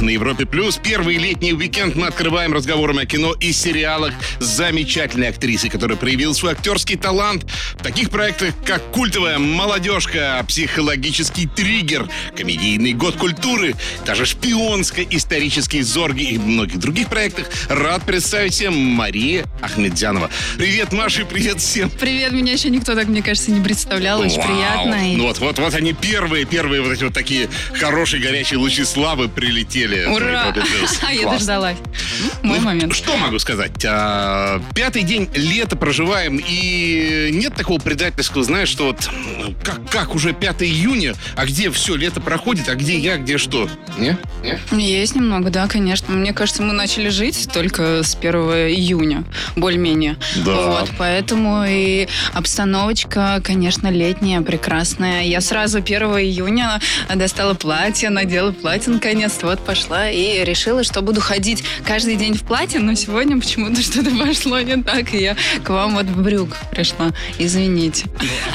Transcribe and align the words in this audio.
На 0.00 0.10
Европе 0.10 0.44
Плюс 0.44 0.78
первый 0.82 1.16
летний 1.16 1.54
уикенд 1.54 1.96
мы 1.96 2.08
открываем 2.08 2.52
разговорами 2.52 3.04
о 3.04 3.06
кино 3.06 3.32
и 3.32 3.52
сериалах 3.52 4.12
с 4.40 4.44
замечательной 4.44 5.28
актрисой, 5.28 5.70
которая 5.70 5.96
проявила 5.96 6.34
свой 6.34 6.52
актерский 6.52 6.96
талант 6.96 7.46
в 7.74 7.82
таких 7.82 8.10
проектах, 8.10 8.52
как 8.66 8.82
«Культовая 8.90 9.38
молодежка», 9.38 10.44
«Психологический 10.46 11.46
триггер», 11.46 12.08
«Комедийный 12.36 12.92
год 12.92 13.16
культуры», 13.16 13.74
даже 14.04 14.26
«Шпионско-исторический 14.26 15.80
зорги» 15.80 16.24
и 16.24 16.38
многих 16.38 16.78
других 16.78 17.08
проектах. 17.08 17.46
Рад 17.70 18.04
представить 18.04 18.52
всем 18.52 18.76
Мария 18.76 19.46
Ахмедзянова. 19.62 20.30
Привет, 20.58 20.92
Маша, 20.92 21.22
и 21.22 21.24
привет 21.24 21.60
всем. 21.60 21.88
Привет, 21.88 22.32
меня 22.32 22.52
еще 22.52 22.68
никто 22.68 22.94
так, 22.94 23.06
мне 23.08 23.22
кажется, 23.22 23.50
не 23.50 23.62
представлял. 23.62 24.20
Очень 24.20 24.36
Вау. 24.36 24.46
приятно. 24.46 24.98
Ну 25.16 25.26
вот, 25.26 25.38
вот, 25.38 25.58
вот 25.58 25.74
они 25.74 25.94
первые, 25.94 26.44
первые 26.44 26.82
вот 26.82 26.92
эти 26.92 27.04
вот 27.04 27.14
такие 27.14 27.48
хорошие 27.72 28.22
горячие 28.22 28.58
лучи 28.58 28.84
славы 28.84 29.28
прилетели. 29.28 29.85
На 29.86 30.12
Ура! 30.12 30.54
А 31.06 31.12
я 31.12 31.30
дождалась. 31.30 31.76
Мой 32.42 32.58
Ну, 32.58 32.64
момент. 32.64 32.94
Что 32.94 33.16
могу 33.16 33.38
сказать? 33.38 33.84
А, 33.86 34.60
пятый 34.74 35.02
день 35.02 35.28
лета 35.34 35.76
проживаем, 35.76 36.40
и 36.44 37.30
нет 37.32 37.54
такого 37.54 37.78
предательского, 37.78 38.42
знаешь, 38.44 38.68
что 38.68 38.86
вот 38.86 39.08
ну, 39.38 39.54
как, 39.62 39.88
как 39.90 40.14
уже 40.14 40.32
5 40.32 40.62
июня, 40.62 41.14
а 41.36 41.46
где 41.46 41.70
все, 41.70 41.94
лето 41.96 42.20
проходит, 42.20 42.68
а 42.68 42.74
где 42.74 42.96
я, 42.98 43.16
где 43.18 43.38
что? 43.38 43.68
Не? 43.98 44.16
Не? 44.72 44.86
Есть 44.86 45.14
немного, 45.14 45.50
да, 45.50 45.66
конечно. 45.68 46.12
Мне 46.14 46.32
кажется, 46.32 46.62
мы 46.62 46.72
начали 46.72 47.08
жить 47.08 47.48
только 47.52 48.02
с 48.02 48.14
1 48.14 48.34
июня, 48.34 49.24
более-менее. 49.56 50.16
Да. 50.36 50.54
Вот, 50.66 50.90
поэтому 50.98 51.64
и 51.66 52.08
обстановочка, 52.32 53.40
конечно, 53.44 53.88
летняя, 53.88 54.40
прекрасная. 54.40 55.22
Я 55.24 55.40
сразу 55.40 55.78
1 55.78 56.02
июня 56.18 56.80
достала 57.14 57.54
платье, 57.54 58.10
надела 58.10 58.52
платье 58.52 58.92
наконец-то, 58.92 59.46
вот 59.46 59.60
пошла 59.76 60.10
и 60.10 60.42
решила, 60.44 60.82
что 60.84 61.02
буду 61.02 61.20
ходить 61.20 61.62
каждый 61.84 62.16
день 62.16 62.34
в 62.34 62.42
платье, 62.42 62.80
но 62.80 62.94
сегодня 62.94 63.38
почему-то 63.38 63.82
что-то 63.82 64.10
пошло 64.16 64.60
не 64.60 64.82
так, 64.82 65.12
и 65.12 65.18
я 65.18 65.36
к 65.62 65.68
вам 65.68 65.94
вот 65.96 66.06
в 66.06 66.22
брюк 66.22 66.56
пришла. 66.70 67.12
Извините. 67.38 68.06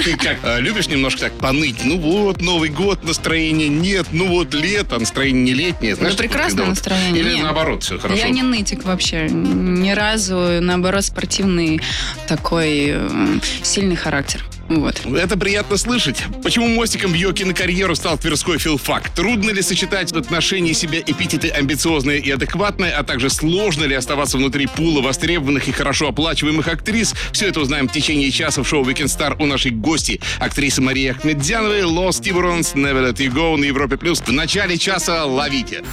Ты 0.03 0.17
как, 0.17 0.37
а, 0.43 0.57
любишь 0.59 0.87
немножко 0.87 1.21
так 1.21 1.33
поныть? 1.33 1.85
Ну 1.85 1.99
вот, 1.99 2.41
Новый 2.41 2.69
год, 2.69 3.03
настроения 3.03 3.67
нет, 3.67 4.07
ну 4.11 4.27
вот 4.27 4.53
лето, 4.55 4.97
настроение 4.97 5.43
не 5.43 5.53
летнее. 5.53 5.95
Знаешь, 5.95 6.15
такое, 6.15 6.27
прекрасное 6.29 6.63
вот- 6.63 6.69
настроение. 6.69 7.21
Или 7.21 7.33
Нет. 7.35 7.43
наоборот, 7.43 7.83
все 7.83 7.99
хорошо. 7.99 8.19
Я 8.19 8.29
не 8.29 8.41
нытик 8.41 8.83
вообще. 8.83 9.27
Ни 9.29 9.91
разу, 9.91 10.35
наоборот, 10.61 11.05
спортивный 11.05 11.81
такой 12.27 12.93
э, 12.93 13.39
сильный 13.61 13.95
характер. 13.95 14.43
Вот. 14.77 15.01
Это 15.05 15.37
приятно 15.37 15.75
слышать. 15.75 16.23
Почему 16.43 16.67
мостиком 16.67 17.11
в 17.11 17.13
ее 17.13 17.33
кинокарьеру 17.33 17.93
стал 17.95 18.17
Тверской 18.17 18.57
филфак? 18.57 19.09
Трудно 19.09 19.51
ли 19.51 19.61
сочетать 19.61 20.13
в 20.13 20.17
отношении 20.17 20.71
себя 20.71 20.99
эпитеты 20.99 21.49
амбициозные 21.49 22.19
и 22.19 22.31
адекватные, 22.31 22.93
а 22.93 23.03
также 23.03 23.29
сложно 23.29 23.83
ли 23.83 23.95
оставаться 23.95 24.37
внутри 24.37 24.67
пула 24.67 25.01
востребованных 25.01 25.67
и 25.67 25.73
хорошо 25.73 26.07
оплачиваемых 26.07 26.69
актрис? 26.69 27.13
Все 27.33 27.47
это 27.47 27.59
узнаем 27.59 27.89
в 27.89 27.91
течение 27.91 28.31
часа 28.31 28.63
в 28.63 28.67
шоу 28.67 28.85
Weekend 28.85 29.07
Star 29.07 29.35
у 29.39 29.45
нашей 29.45 29.71
гости, 29.71 30.21
актрисы 30.39 30.81
Марии 30.81 31.07
Ахмедзяновой, 31.07 31.81
Lost 31.81 32.21
Tiburons, 32.21 32.73
Never 32.73 33.11
Let 33.11 33.17
You 33.17 33.33
Go 33.33 33.57
на 33.57 33.65
Европе+. 33.65 33.97
плюс. 33.97 34.21
В 34.21 34.31
начале 34.31 34.77
часа 34.77 35.25
ловите. 35.25 35.83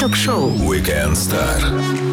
Ток-шоу 0.00 0.50
Weekend 0.50 1.12
Star. 1.12 2.09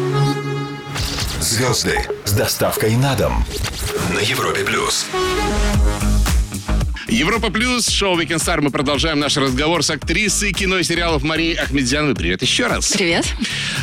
Звезды 1.40 2.00
с 2.24 2.32
доставкой 2.32 2.96
на 2.96 3.14
дом 3.14 3.44
на 4.12 4.18
Европе 4.18 4.64
плюс. 4.64 5.06
Европа 7.08 7.48
Плюс, 7.48 7.88
шоу 7.88 8.20
Weekend 8.20 8.36
Star. 8.36 8.60
Мы 8.60 8.70
продолжаем 8.70 9.18
наш 9.18 9.38
разговор 9.38 9.82
с 9.82 9.88
актрисой 9.88 10.52
кино 10.52 10.76
и 10.76 10.82
сериалов 10.82 11.22
Марией 11.22 11.54
Ахмедзяновой. 11.54 12.14
Привет 12.14 12.42
еще 12.42 12.66
раз. 12.66 12.92
Привет. 12.92 13.24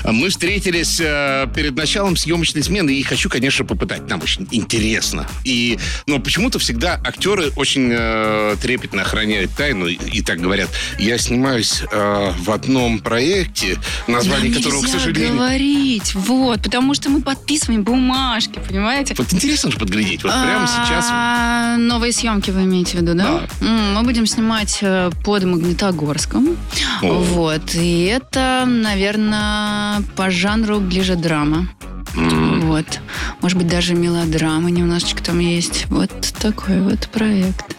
Мы 0.03 0.29
встретились 0.29 0.99
э, 1.01 1.47
перед 1.55 1.75
началом 1.75 2.17
съемочной 2.17 2.61
смены, 2.61 2.91
и 2.91 3.01
хочу, 3.01 3.27
конечно, 3.27 3.65
попытать. 3.65 4.07
Нам 4.07 4.21
очень 4.21 4.47
интересно. 4.51 5.27
И, 5.43 5.79
но 6.05 6.19
почему-то 6.19 6.59
всегда 6.59 7.01
актеры 7.03 7.49
очень 7.55 7.89
э, 7.91 8.57
трепетно 8.61 9.01
охраняют 9.01 9.49
тайну 9.57 9.87
и, 9.87 9.95
и 9.95 10.21
так 10.21 10.39
говорят. 10.39 10.69
Я 10.99 11.17
снимаюсь 11.17 11.81
э, 11.91 12.31
в 12.37 12.51
одном 12.51 12.99
проекте, 12.99 13.79
название 14.07 14.51
Нам 14.51 14.61
которого, 14.61 14.83
к 14.83 14.87
сожалению... 14.87 15.33
говорить. 15.33 16.13
Вот, 16.13 16.61
потому 16.61 16.93
что 16.93 17.09
мы 17.09 17.21
подписываем 17.21 17.83
бумажки, 17.83 18.59
понимаете? 18.67 19.15
Вот 19.17 19.33
интересно 19.33 19.71
же 19.71 19.77
подглядеть. 19.77 20.23
Вот 20.23 20.31
прямо 20.31 20.67
сейчас... 20.67 21.07
А, 21.09 21.77
Новые 21.77 22.13
съемки 22.13 22.51
вы 22.51 22.65
имеете 22.65 22.99
в 22.99 23.01
виду, 23.01 23.14
да? 23.17 23.41
М, 23.61 23.93
Мы 23.95 24.03
будем 24.03 24.25
снимать 24.25 24.79
э, 24.81 25.09
под 25.23 25.43
Магнитогорском. 25.43 26.57
О. 27.01 27.13
Вот. 27.13 27.75
И 27.75 28.03
это, 28.05 28.63
наверное, 28.67 30.01
по 30.15 30.29
жанру 30.29 30.79
ближе 30.79 31.15
драма. 31.15 31.67
Вот. 32.15 32.99
Может 33.41 33.57
быть, 33.57 33.67
даже 33.67 33.93
мелодрама 33.93 34.69
немножечко 34.71 35.21
там 35.23 35.39
есть. 35.39 35.85
Вот 35.89 36.11
такой 36.39 36.79
вот 36.81 37.07
проект. 37.09 37.75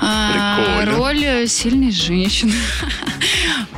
А, 0.00 0.84
роль 0.86 1.46
сильной 1.48 1.90
женщины. 1.90 2.52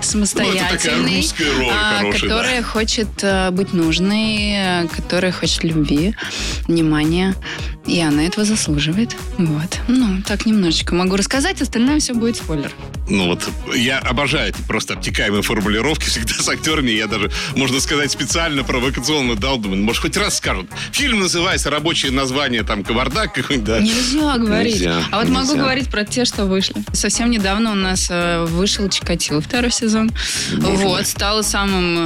Самостоятельной. 0.03 1.17
русская 1.17 1.55
роль 1.55 1.69
а, 1.71 1.99
хорошая, 1.99 2.13
да. 2.13 2.19
Которая 2.19 2.63
хочет 2.63 3.09
э, 3.23 3.51
быть 3.51 3.73
нужной, 3.73 4.53
э, 4.53 4.89
которая 4.89 5.33
хочет 5.33 5.65
любви, 5.65 6.15
внимания. 6.67 7.35
И 7.87 8.01
она 8.01 8.25
этого 8.25 8.45
заслуживает. 8.45 9.17
Вот. 9.39 9.79
Ну, 9.89 10.23
так 10.23 10.47
немножечко 10.47 10.95
могу 10.95 11.17
рассказать, 11.17 11.63
остальное 11.63 12.01
все 12.01 12.15
будет 12.15 12.37
спойлер. 12.37 12.73
Ну 13.11 13.27
вот, 13.27 13.49
я 13.75 13.99
обожаю 13.99 14.51
эти 14.51 14.61
просто 14.63 14.95
обтекаемые 14.95 15.43
формулировки 15.43 16.05
всегда 16.05 16.35
с 16.35 16.49
актерами. 16.49 16.91
Я 16.91 17.07
даже, 17.07 17.31
можно 17.57 17.81
сказать, 17.81 18.11
специально 18.11 18.65
провокационно 18.65 19.35
дал, 19.35 19.59
думаю, 19.59 19.83
может, 19.83 20.03
хоть 20.03 20.17
раз 20.17 20.37
скажут. 20.37 20.67
Фильм 20.93 21.21
называется 21.21 21.71
«Рабочее 21.71 22.13
название», 22.13 22.63
там, 22.65 22.85
«Кавардак» 22.85 23.33
какой-нибудь, 23.33 23.67
да? 23.67 23.81
Нельзя 23.81 24.37
говорить. 24.37 24.75
Нельзя, 24.75 25.03
а 25.11 25.19
вот 25.21 25.29
могу 25.29 25.49
нельзя. 25.49 25.63
говорить 25.63 25.91
про 25.91 26.05
те, 26.05 26.25
что 26.25 26.45
вышли. 26.45 26.77
Совсем 26.93 27.31
недавно 27.31 27.73
у 27.73 27.75
нас 27.75 28.09
э, 28.11 28.45
вышел 28.45 28.89
Чикатило 28.89 29.41
второй 29.41 29.71
сезон. 29.71 30.11
Боже 30.57 30.85
вот, 30.85 30.99
мой. 30.99 31.05
стал 31.05 31.43
самым 31.43 31.97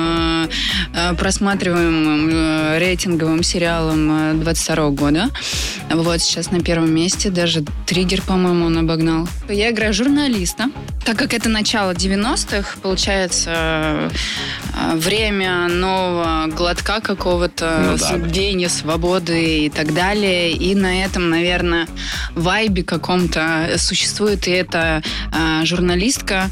э, 0.44 0.48
э, 0.94 1.14
просматриваемым 1.14 2.78
рейтинговым 2.78 3.42
сериалом 3.42 4.32
э, 4.32 4.34
22 4.34 4.90
года. 4.90 5.30
Вот, 5.90 6.20
сейчас 6.20 6.50
на 6.50 6.60
первом 6.60 6.94
месте. 6.94 7.30
Даже 7.30 7.64
Триггер, 7.86 8.22
по-моему, 8.22 8.66
он 8.66 8.78
обогнал. 8.78 9.28
Я 9.48 9.70
играю 9.70 9.92
журналиста. 9.92 10.70
Так 11.04 11.18
как 11.18 11.34
это 11.34 11.48
начало 11.48 11.90
90-х, 11.94 12.78
получается 12.80 13.50
э, 13.52 14.10
время 14.94 15.66
нового 15.66 16.46
глотка 16.46 17.00
какого-то, 17.00 17.78
Ну 17.90 17.96
да. 17.98 18.16
веяния 18.28 18.68
свободы 18.68 19.64
и 19.66 19.68
так 19.68 19.94
далее. 19.94 20.52
И 20.52 20.76
на 20.76 21.02
этом, 21.04 21.28
наверное, 21.28 21.88
вайбе 22.36 22.84
каком-то 22.84 23.72
существует 23.78 24.46
и 24.46 24.52
эта 24.52 25.02
э, 25.36 25.64
журналистка. 25.64 26.48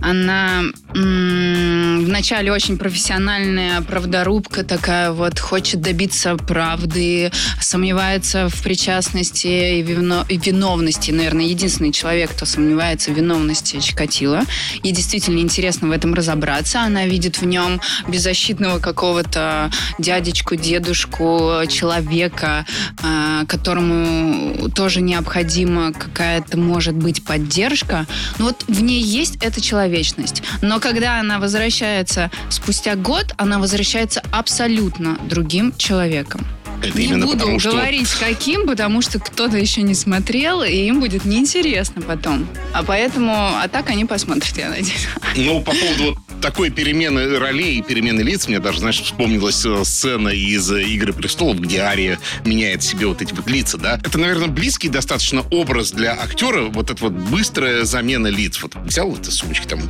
Она 0.00 0.62
м, 0.96 2.04
вначале 2.04 2.50
очень 2.50 2.78
профессиональная 2.78 3.82
правдорубка 3.82 4.64
такая 4.64 5.12
вот, 5.12 5.38
хочет 5.38 5.80
добиться 5.80 6.34
правды, 6.36 7.30
сомневается 7.60 8.48
в 8.48 8.62
причастности 8.64 9.46
и, 9.78 9.82
вино- 9.82 10.26
и 10.28 10.36
виновности. 10.38 11.12
Наверное, 11.12 11.44
единственный 11.44 11.92
человек, 11.92 12.32
кто 12.32 12.46
сомневается 12.46 13.12
в 13.12 13.14
виновности 13.14 13.78
Чикатила. 13.82 14.42
Ей 14.82 14.92
действительно 14.92 15.38
интересно 15.40 15.88
в 15.88 15.90
этом 15.90 16.14
разобраться. 16.14 16.80
Она 16.80 17.06
видит 17.06 17.40
в 17.40 17.44
нем 17.44 17.80
беззащитного 18.08 18.78
какого-то 18.78 19.70
дядечку, 19.98 20.56
дедушку, 20.56 21.62
человека, 21.68 22.64
а, 23.02 23.44
которому 23.46 24.70
тоже 24.70 25.00
необходима 25.00 25.92
какая-то, 25.92 26.56
может 26.58 26.94
быть, 26.94 27.24
поддержка. 27.24 28.06
Но 28.38 28.46
вот 28.46 28.64
в 28.68 28.82
ней 28.82 29.02
есть 29.02 29.36
эта 29.42 29.60
человечность. 29.60 30.42
Но 30.62 30.80
когда 30.80 31.20
она 31.20 31.38
возвращается 31.38 32.30
спустя 32.48 32.94
год, 32.94 33.34
она 33.36 33.58
возвращается 33.58 34.22
абсолютно 34.30 35.18
другим 35.28 35.74
человеком. 35.76 36.46
Это 36.82 36.98
не 36.98 37.06
именно 37.06 37.26
буду 37.26 37.38
потому, 37.38 37.60
что... 37.60 37.70
говорить 37.70 38.08
каким, 38.18 38.66
потому 38.66 39.02
что 39.02 39.18
кто-то 39.18 39.56
еще 39.56 39.82
не 39.82 39.94
смотрел, 39.94 40.62
и 40.62 40.72
им 40.72 41.00
будет 41.00 41.24
неинтересно 41.24 42.02
потом. 42.02 42.46
А 42.72 42.82
поэтому, 42.82 43.32
а 43.32 43.68
так 43.68 43.88
они 43.90 44.04
посмотрят, 44.04 44.56
я 44.56 44.68
надеюсь. 44.70 45.06
Ну, 45.36 45.62
по 45.62 45.72
поводу 45.72 46.04
вот 46.04 46.18
такой 46.42 46.70
перемены 46.70 47.38
ролей 47.38 47.78
и 47.78 47.82
перемены 47.82 48.20
лиц, 48.20 48.48
мне 48.48 48.58
даже, 48.58 48.80
знаешь, 48.80 49.00
вспомнилась 49.00 49.64
э, 49.64 49.82
сцена 49.84 50.28
из 50.28 50.70
э, 50.70 50.82
«Игры 50.82 51.12
престолов», 51.12 51.58
где 51.60 51.80
Ария 51.80 52.18
меняет 52.44 52.82
себе 52.82 53.06
вот 53.06 53.22
эти 53.22 53.32
вот 53.32 53.48
лица, 53.48 53.78
да? 53.78 53.98
Это, 54.04 54.18
наверное, 54.18 54.48
близкий 54.48 54.88
достаточно 54.88 55.42
образ 55.50 55.92
для 55.92 56.12
актера, 56.12 56.64
вот 56.64 56.90
эта 56.90 57.02
вот 57.04 57.12
быстрая 57.12 57.84
замена 57.84 58.26
лиц. 58.26 58.60
Вот 58.60 58.74
взял 58.76 59.16
эти 59.16 59.30
сумочки 59.30 59.66
там, 59.66 59.80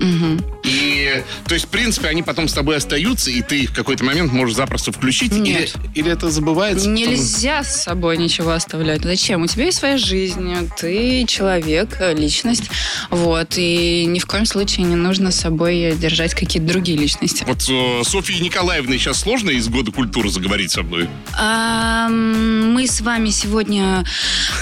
Мгм. 0.00 0.44
и 0.64 0.97
И, 1.16 1.22
то 1.46 1.54
есть, 1.54 1.66
в 1.66 1.68
принципе, 1.68 2.08
они 2.08 2.22
потом 2.22 2.48
с 2.48 2.52
тобой 2.52 2.76
остаются, 2.76 3.30
и 3.30 3.42
ты 3.42 3.66
в 3.66 3.72
какой-то 3.72 4.04
момент 4.04 4.32
можешь 4.32 4.56
запросто 4.56 4.92
включить? 4.92 5.32
Нет. 5.32 5.74
Или, 5.94 6.00
или 6.00 6.12
это 6.12 6.30
забывается? 6.30 6.88
потом? 6.88 6.94
Нельзя 6.94 7.62
с 7.62 7.84
собой 7.84 8.16
ничего 8.18 8.50
оставлять. 8.52 9.02
Зачем? 9.02 9.42
У 9.42 9.46
тебя 9.46 9.66
есть 9.66 9.78
своя 9.78 9.98
жизнь, 9.98 10.54
ты 10.78 11.24
человек, 11.26 11.96
э, 12.00 12.14
личность, 12.14 12.70
вот, 13.10 13.54
и 13.56 14.04
ни 14.06 14.18
в 14.18 14.26
коем 14.26 14.46
случае 14.46 14.86
не 14.86 14.96
нужно 14.96 15.30
с 15.30 15.36
собой 15.36 15.94
держать 15.96 16.34
какие-то 16.34 16.68
другие 16.68 16.98
личности. 16.98 17.44
Вот 17.46 17.64
э, 17.68 18.04
Софье 18.04 18.38
Николаевне 18.40 18.98
сейчас 18.98 19.20
сложно 19.20 19.50
из 19.50 19.68
года 19.68 19.92
культуры 19.92 20.30
заговорить 20.30 20.70
со 20.70 20.82
мной? 20.82 21.08
А, 21.38 22.08
мы 22.08 22.86
с 22.86 23.00
вами 23.00 23.30
сегодня 23.30 24.04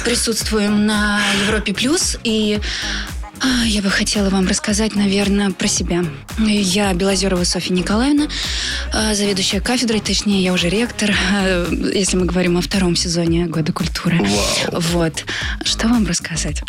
присутствуем 0.05 0.87
на 0.87 1.21
Европе 1.47 1.75
Плюс, 1.75 2.19
и 2.25 2.61
я 3.67 3.83
бы 3.83 3.91
хотела 3.91 4.31
вам 4.31 4.47
рассказать, 4.47 4.95
наверное, 4.95 5.51
про 5.51 5.69
себя. 5.69 6.05
Я 6.39 6.93
Белозерова 6.95 7.45
Софья 7.45 7.75
Николаевна, 7.75 8.29
а, 8.93 9.15
заведующая 9.15 9.61
кафедрой, 9.61 10.01
точнее, 10.01 10.43
я 10.43 10.53
уже 10.53 10.69
ректор, 10.69 11.11
а, 11.33 11.71
если 11.71 12.17
мы 12.17 12.27
говорим 12.27 12.57
о 12.57 12.61
втором 12.61 12.97
сезоне 12.97 13.47
Года 13.47 13.73
культуры. 13.73 14.19
Вау. 14.19 14.81
Вот. 14.81 15.25
Что 15.65 15.89
вам 15.89 16.07
рассказать? 16.07 16.63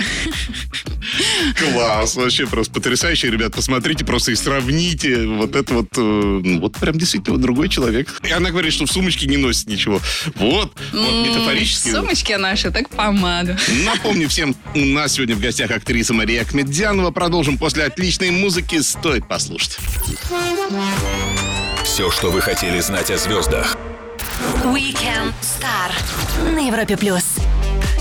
Класс, 1.58 2.16
вообще 2.16 2.48
просто 2.48 2.74
потрясающе, 2.74 3.32
ребят. 3.32 3.54
Посмотрите 3.54 4.06
просто 4.06 4.32
и 4.32 4.36
сравните. 4.36 5.26
Вот 5.26 5.56
это 5.56 5.74
вот, 5.74 5.88
э, 5.98 6.02
ну, 6.02 6.60
вот 6.60 6.76
прям 6.78 6.98
действительно 6.98 7.38
другой 7.38 7.70
человек. 7.70 8.14
И 8.28 8.32
она 8.32 8.52
говорит, 8.52 8.74
что 8.74 8.86
в 8.86 8.92
сумочке 8.92 9.28
не 9.28 9.38
носит 9.38 9.68
ничего. 9.68 10.02
Вот, 10.36 10.74
вот 10.92 11.28
метафорически. 11.28 11.90
Сумочки 11.90 12.34
наши, 12.34 12.72
так 12.72 12.90
помаду. 12.90 13.56
Напомню 13.86 14.28
всем, 14.28 14.56
у 14.76 14.80
нас 14.80 15.14
сегодня 15.14 15.36
в 15.36 15.40
гостях 15.40 15.72
актриса 15.72 16.14
Мария 16.14 16.44
Ахмедзянова. 16.58 17.12
Продолжим 17.12 17.58
после 17.58 17.86
отличной 17.86 18.32
музыки. 18.32 18.82
Стоит 18.82 19.28
послушать. 19.28 19.78
Все, 21.84 22.10
что 22.10 22.32
вы 22.32 22.42
хотели 22.42 22.80
знать 22.80 23.12
о 23.12 23.18
звездах. 23.18 23.78
Weekend 24.64 25.34
Star 25.42 25.92
на 26.52 26.68
Европе 26.68 26.98
Плюс. 26.98 27.47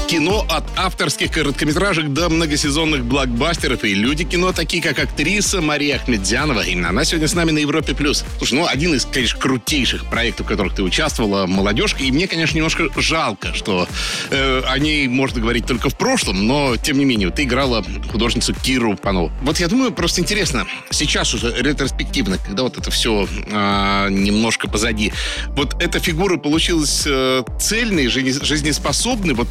Кино 0.09 0.47
от 0.49 0.65
авторских 0.77 1.33
короткометражек 1.33 2.13
до 2.13 2.29
многосезонных 2.29 3.05
блокбастеров 3.05 3.83
и 3.83 3.93
люди 3.93 4.23
кино, 4.23 4.53
такие 4.53 4.81
как 4.81 5.01
актриса 5.01 5.61
Мария 5.61 5.97
Ахмедзянова. 5.97 6.61
Именно 6.61 6.91
она 6.91 7.05
сегодня 7.05 7.27
с 7.27 7.35
нами 7.35 7.51
на 7.51 7.59
Европе+. 7.59 7.93
плюс. 7.93 8.25
Слушай, 8.39 8.55
ну, 8.55 8.67
один 8.69 8.95
из, 8.95 9.05
конечно, 9.05 9.41
крутейших 9.41 10.09
проектов, 10.09 10.47
в 10.47 10.49
которых 10.49 10.77
ты 10.77 10.85
участвовала, 10.85 11.47
«Молодежка». 11.47 12.05
И 12.05 12.13
мне, 12.13 12.29
конечно, 12.29 12.57
немножко 12.57 12.89
жалко, 12.97 13.53
что 13.53 13.89
э, 14.31 14.63
о 14.65 14.79
ней 14.79 15.09
можно 15.09 15.41
говорить 15.41 15.67
только 15.67 15.91
в 15.91 15.99
прошлом, 15.99 16.47
но, 16.47 16.77
тем 16.77 16.99
не 16.99 17.05
менее, 17.05 17.31
ты 17.31 17.43
играла 17.43 17.85
художницу 18.09 18.55
Киру 18.55 18.97
Панову. 18.97 19.33
Вот 19.43 19.59
я 19.59 19.67
думаю, 19.67 19.91
просто 19.91 20.21
интересно, 20.21 20.69
сейчас 20.91 21.35
уже 21.35 21.53
ретроспективно, 21.59 22.39
когда 22.39 22.63
вот 22.63 22.79
это 22.79 22.93
все 22.93 23.27
а, 23.51 24.09
немножко 24.09 24.69
позади, 24.69 25.13
вот 25.49 25.83
эта 25.83 25.99
фигура 25.99 26.37
получилась 26.37 27.03
э, 27.07 27.43
цельной, 27.59 28.07
жизне- 28.07 28.45
жизнеспособной, 28.45 29.35
вот 29.35 29.49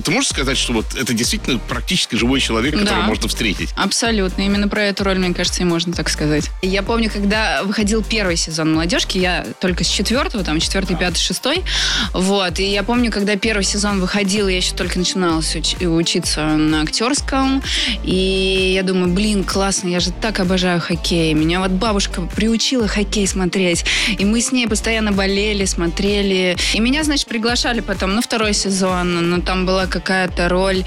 то- 0.00 0.06
ты 0.08 0.10
можешь 0.12 0.30
сказать, 0.30 0.56
что 0.56 0.72
вот 0.72 0.86
это 0.96 1.12
действительно 1.12 1.58
практически 1.58 2.14
живой 2.16 2.40
человек, 2.40 2.72
которого 2.72 3.00
Да. 3.02 3.06
можно 3.06 3.28
встретить? 3.28 3.70
Абсолютно. 3.76 4.42
Именно 4.42 4.68
про 4.68 4.82
эту 4.84 5.04
роль, 5.04 5.18
мне 5.18 5.34
кажется, 5.34 5.62
и 5.62 5.64
можно 5.64 5.92
так 5.92 6.08
сказать. 6.08 6.50
Я 6.62 6.82
помню, 6.82 7.10
когда 7.10 7.62
выходил 7.64 8.02
первый 8.02 8.36
сезон 8.36 8.72
«Молодежки», 8.74 9.18
я 9.18 9.44
только 9.60 9.84
с 9.84 9.88
четвертого, 9.88 10.44
там, 10.44 10.60
четвертый, 10.60 10.96
пятый, 10.96 11.18
шестой. 11.18 11.62
Вот. 12.12 12.58
И 12.60 12.64
я 12.64 12.82
помню, 12.82 13.10
когда 13.10 13.36
первый 13.36 13.64
сезон 13.64 14.00
выходил, 14.00 14.48
я 14.48 14.56
еще 14.56 14.74
только 14.74 14.98
начинала 14.98 15.40
уч- 15.40 15.86
учиться 15.86 16.44
на 16.56 16.82
актерском. 16.82 17.62
И 18.04 18.72
я 18.74 18.82
думаю, 18.82 19.12
блин, 19.12 19.44
классно, 19.44 19.88
я 19.88 20.00
же 20.00 20.10
так 20.12 20.40
обожаю 20.40 20.80
хоккей. 20.80 21.34
Меня 21.34 21.60
вот 21.60 21.70
бабушка 21.72 22.22
приучила 22.22 22.88
хоккей 22.88 23.26
смотреть. 23.26 23.84
И 24.18 24.24
мы 24.24 24.40
с 24.40 24.52
ней 24.52 24.66
постоянно 24.68 25.12
болели, 25.12 25.64
смотрели. 25.64 26.56
И 26.74 26.80
меня, 26.80 27.04
значит, 27.04 27.26
приглашали 27.26 27.80
потом 27.80 28.14
на 28.14 28.22
второй 28.22 28.54
сезон. 28.54 29.30
Но 29.30 29.40
там 29.40 29.66
была 29.66 29.86
какая-то 29.88 30.48
роль 30.48 30.84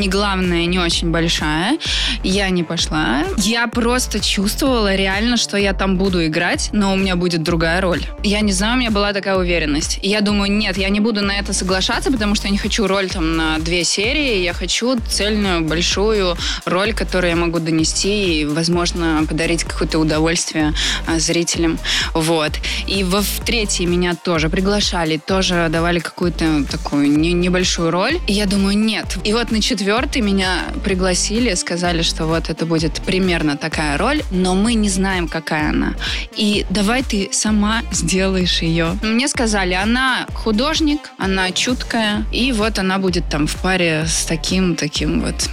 не 0.00 0.08
главная, 0.08 0.66
не 0.66 0.78
очень 0.78 1.10
большая. 1.10 1.78
Я 2.22 2.48
не 2.50 2.64
пошла. 2.64 3.24
Я 3.36 3.66
просто 3.66 4.20
чувствовала 4.20 4.94
реально, 4.94 5.36
что 5.36 5.56
я 5.56 5.72
там 5.72 5.96
буду 5.96 6.24
играть, 6.26 6.70
но 6.72 6.92
у 6.92 6.96
меня 6.96 7.16
будет 7.16 7.42
другая 7.42 7.80
роль. 7.80 8.02
Я 8.22 8.40
не 8.40 8.52
знаю, 8.52 8.76
у 8.76 8.80
меня 8.80 8.90
была 8.90 9.12
такая 9.12 9.36
уверенность. 9.36 9.98
Я 10.02 10.20
думаю, 10.20 10.50
нет, 10.50 10.76
я 10.78 10.88
не 10.88 11.00
буду 11.00 11.22
на 11.22 11.32
это 11.32 11.52
соглашаться, 11.52 12.10
потому 12.10 12.34
что 12.34 12.46
я 12.46 12.52
не 12.52 12.58
хочу 12.58 12.86
роль 12.86 13.08
там 13.08 13.36
на 13.36 13.58
две 13.58 13.84
серии. 13.84 14.42
Я 14.42 14.52
хочу 14.54 14.98
цельную, 15.08 15.62
большую 15.62 16.36
роль, 16.64 16.94
которую 16.94 17.30
я 17.30 17.36
могу 17.36 17.58
донести 17.58 18.40
и, 18.40 18.44
возможно, 18.46 19.24
подарить 19.28 19.64
какое-то 19.64 19.98
удовольствие 19.98 20.72
а, 21.06 21.18
зрителям. 21.18 21.78
Вот. 22.14 22.52
И 22.86 23.04
во 23.04 23.20
в 23.20 23.40
третий 23.44 23.86
меня 23.86 24.14
тоже 24.14 24.48
приглашали, 24.48 25.18
тоже 25.18 25.68
давали 25.70 25.98
какую-то 25.98 26.64
такую 26.70 27.10
не- 27.10 27.32
небольшую 27.60 27.90
роль. 27.90 28.18
И 28.26 28.32
я 28.32 28.46
думаю, 28.46 28.76
нет. 28.78 29.18
И 29.22 29.32
вот 29.34 29.50
на 29.50 29.60
четвертый 29.60 30.22
меня 30.22 30.64
пригласили, 30.82 31.54
сказали, 31.54 32.02
что 32.02 32.24
вот 32.26 32.48
это 32.48 32.64
будет 32.64 33.02
примерно 33.02 33.56
такая 33.56 33.98
роль, 33.98 34.22
но 34.30 34.54
мы 34.54 34.74
не 34.74 34.88
знаем, 34.88 35.28
какая 35.28 35.68
она. 35.68 35.94
И 36.36 36.64
давай 36.70 37.02
ты 37.02 37.28
сама 37.32 37.82
сделаешь 37.92 38.62
ее. 38.62 38.96
Мне 39.02 39.28
сказали, 39.28 39.74
она 39.74 40.26
художник, 40.32 41.10
она 41.18 41.50
чуткая, 41.50 42.24
и 42.32 42.52
вот 42.52 42.78
она 42.78 42.98
будет 42.98 43.28
там 43.28 43.46
в 43.46 43.56
паре 43.56 44.06
с 44.06 44.24
таким, 44.24 44.74
таким 44.74 45.20
вот 45.20 45.50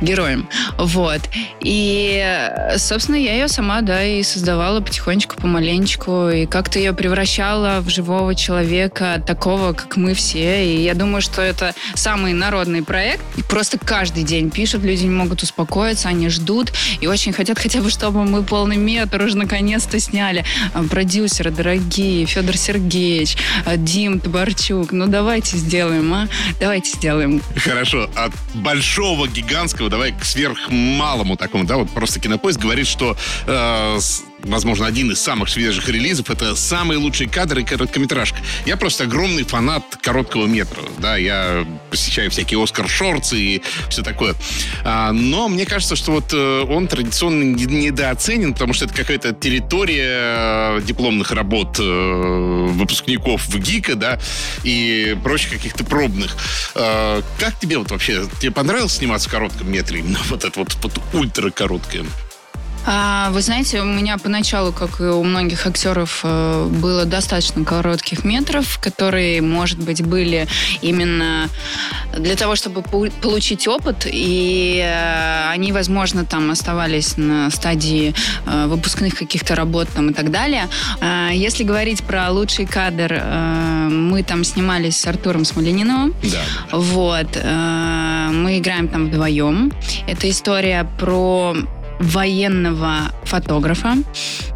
героем. 0.00 0.48
Вот. 0.78 1.20
И, 1.60 2.24
собственно, 2.76 3.16
я 3.16 3.34
ее 3.34 3.48
сама, 3.48 3.80
да, 3.80 4.04
и 4.04 4.22
создавала 4.22 4.80
потихонечку, 4.80 5.36
помаленечку, 5.36 6.28
и 6.28 6.46
как-то 6.46 6.78
ее 6.78 6.92
превращала 6.92 7.80
в 7.80 7.88
живого 7.88 8.34
человека, 8.34 9.22
такого, 9.26 9.72
как 9.72 9.96
мы 9.96 10.14
все. 10.14 10.64
И 10.64 10.82
я 10.82 10.94
думаю, 10.94 11.22
что 11.22 11.42
это 11.42 11.74
самый 11.94 12.32
народный 12.32 12.82
проект. 12.82 13.22
И 13.36 13.42
просто 13.42 13.78
каждый 13.78 14.22
день 14.22 14.50
пишут, 14.50 14.82
люди 14.82 15.04
не 15.04 15.10
могут 15.10 15.42
успокоиться, 15.42 16.08
они 16.08 16.28
ждут 16.28 16.72
и 17.00 17.06
очень 17.06 17.32
хотят 17.32 17.58
хотя 17.58 17.80
бы, 17.80 17.90
чтобы 17.90 18.24
мы 18.24 18.42
полный 18.42 18.76
метр 18.76 19.22
уже 19.22 19.36
наконец-то 19.36 19.98
сняли. 20.00 20.44
А, 20.74 20.82
Продюсеры 20.82 21.50
дорогие, 21.50 22.26
Федор 22.26 22.56
Сергеевич, 22.56 23.36
а, 23.64 23.76
Дим 23.76 24.20
Табарчук, 24.20 24.92
ну 24.92 25.06
давайте 25.06 25.56
сделаем, 25.56 26.12
а? 26.14 26.28
Давайте 26.60 26.90
сделаем. 26.90 27.42
Хорошо, 27.56 28.08
от 28.14 28.32
большого 28.54 29.28
гигантского 29.56 29.88
давай 29.88 30.12
к 30.12 30.22
сверхмалому 30.22 31.36
такому, 31.36 31.64
да, 31.64 31.78
вот 31.78 31.88
просто 31.90 32.20
Кинопоиск 32.20 32.60
говорит, 32.60 32.86
что, 32.86 33.16
э, 33.46 33.98
возможно, 34.46 34.86
один 34.86 35.10
из 35.10 35.20
самых 35.20 35.48
свежих 35.48 35.88
релизов 35.88 36.30
это 36.30 36.54
самые 36.56 36.98
лучшие 36.98 37.28
кадры 37.28 37.62
и 37.62 37.64
короткометражка. 37.64 38.38
Я 38.64 38.76
просто 38.76 39.04
огромный 39.04 39.44
фанат 39.44 39.84
короткого 40.02 40.46
метра, 40.46 40.82
да, 40.98 41.16
я 41.16 41.66
посещаю 41.90 42.30
всякие 42.30 42.62
Оскар 42.62 42.88
Шортс 42.88 43.32
и 43.32 43.62
все 43.88 44.02
такое. 44.02 44.34
А, 44.84 45.12
но 45.12 45.48
мне 45.48 45.66
кажется, 45.66 45.96
что 45.96 46.12
вот 46.12 46.32
э, 46.32 46.62
он 46.68 46.88
традиционно 46.88 47.42
не- 47.42 47.64
недооценен, 47.64 48.52
потому 48.52 48.72
что 48.72 48.84
это 48.86 48.94
какая-то 48.94 49.32
территория 49.32 50.78
э, 50.78 50.80
дипломных 50.84 51.32
работ 51.32 51.78
э, 51.78 51.82
выпускников 52.72 53.46
в 53.46 53.58
ГИКа, 53.58 53.94
да, 53.94 54.18
и 54.64 55.16
прочих 55.22 55.50
каких-то 55.52 55.84
пробных. 55.84 56.36
Э, 56.74 57.22
Как 57.38 57.58
тебе 57.58 57.78
вот 57.78 57.90
вообще, 57.90 58.26
тебе 58.40 58.52
понравилось 58.52 58.94
сниматься 58.94 59.28
в 59.28 59.32
коротком 59.32 59.70
метре? 59.70 60.00
Именно 60.00 60.18
вот 60.28 60.44
это 60.44 60.58
вот, 60.58 60.76
вот 60.82 61.00
ультра 61.14 61.50
короткое. 61.50 62.04
А, 62.86 63.30
вы 63.30 63.42
знаете, 63.42 63.80
у 63.80 63.84
меня 63.84 64.16
поначалу, 64.16 64.72
как 64.72 65.00
и 65.00 65.04
у 65.04 65.24
многих 65.24 65.66
актеров, 65.66 66.20
э, 66.22 66.68
было 66.70 67.04
достаточно 67.04 67.64
коротких 67.64 68.24
метров, 68.24 68.78
которые, 68.78 69.42
может 69.42 69.78
быть, 69.80 70.04
были 70.04 70.46
именно 70.82 71.48
для 72.16 72.36
того, 72.36 72.54
чтобы 72.54 72.82
получить 72.82 73.66
опыт, 73.66 74.06
и 74.06 74.80
э, 74.84 75.50
они, 75.50 75.72
возможно, 75.72 76.24
там 76.24 76.50
оставались 76.52 77.16
на 77.16 77.50
стадии 77.50 78.14
э, 78.46 78.66
выпускных 78.68 79.16
каких-то 79.16 79.56
работ 79.56 79.88
там, 79.92 80.10
и 80.10 80.14
так 80.14 80.30
далее. 80.30 80.68
А, 81.00 81.30
Если 81.32 81.64
говорить 81.64 82.04
про 82.04 82.30
лучший 82.30 82.66
кадр, 82.66 83.20
мы 83.90 84.22
там 84.22 84.44
снимались 84.44 85.00
с 85.00 85.06
Артуром 85.06 85.44
Смолениновым. 85.44 86.14
Да. 86.22 86.76
Вот. 86.76 87.36
Мы 87.36 88.58
играем 88.58 88.88
там 88.88 89.06
вдвоем. 89.06 89.72
Это 90.06 90.28
история 90.30 90.86
про 90.98 91.56
военного 91.98 93.12
фотографа, 93.24 93.96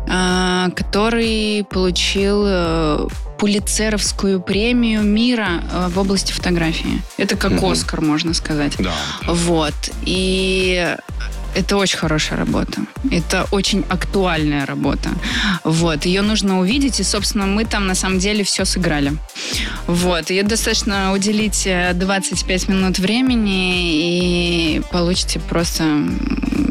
э, 0.07 0.69
который 0.75 1.65
получил 1.71 2.45
э, 2.47 3.09
Пулицеровскую 3.39 4.41
премию 4.43 5.03
мира 5.03 5.63
э, 5.73 5.89
в 5.89 5.99
области 5.99 6.33
фотографии. 6.33 7.01
Это 7.17 7.37
как 7.37 7.53
Мгм. 7.53 7.73
Оскар, 7.73 8.03
можно 8.03 8.35
сказать. 8.35 8.75
Да. 8.79 8.93
Вот. 9.27 9.75
И 10.05 10.95
это 11.55 11.77
очень 11.77 11.99
хорошая 11.99 12.39
работа. 12.39 12.83
Это 13.11 13.47
очень 13.51 13.85
актуальная 13.89 14.67
работа. 14.67 15.11
Вот. 15.65 16.07
Ее 16.07 16.23
нужно 16.23 16.61
увидеть, 16.61 17.01
и, 17.01 17.03
собственно, 17.03 17.47
мы 17.47 17.65
там 17.65 17.87
на 17.87 17.95
самом 17.95 18.19
деле 18.19 18.45
все 18.45 18.65
сыграли. 18.65 19.13
Вот. 19.87 20.31
Ее 20.31 20.43
достаточно 20.43 21.13
уделить 21.13 21.67
э, 21.67 21.93
25 21.95 22.69
минут 22.69 22.99
времени, 22.99 24.77
и 24.77 24.83
получите 24.91 25.41
просто 25.41 25.85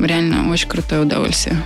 реально 0.01 0.51
очень 0.51 0.67
крутое 0.67 1.01
удовольствие. 1.01 1.57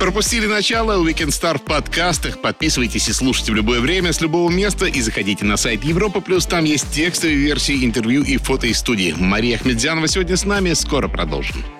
Пропустили 0.00 0.46
начало 0.46 1.06
Weekend 1.06 1.28
Star 1.28 1.58
в 1.58 1.62
подкастах. 1.62 2.40
Подписывайтесь 2.40 3.10
и 3.10 3.12
слушайте 3.12 3.52
в 3.52 3.54
любое 3.54 3.80
время 3.80 4.14
с 4.14 4.22
любого 4.22 4.50
места 4.50 4.86
и 4.86 4.98
заходите 5.02 5.44
на 5.44 5.58
сайт 5.58 5.84
Европа 5.84 6.22
Плюс. 6.22 6.46
Там 6.46 6.64
есть 6.64 6.90
текстовые 6.90 7.36
версии 7.36 7.84
интервью 7.84 8.22
и 8.22 8.38
фото 8.38 8.66
из 8.66 8.78
студии. 8.78 9.14
Мария 9.18 9.56
Ахмедзянова 9.56 10.08
сегодня 10.08 10.38
с 10.38 10.46
нами. 10.46 10.72
Скоро 10.72 11.06
продолжим. 11.06 11.79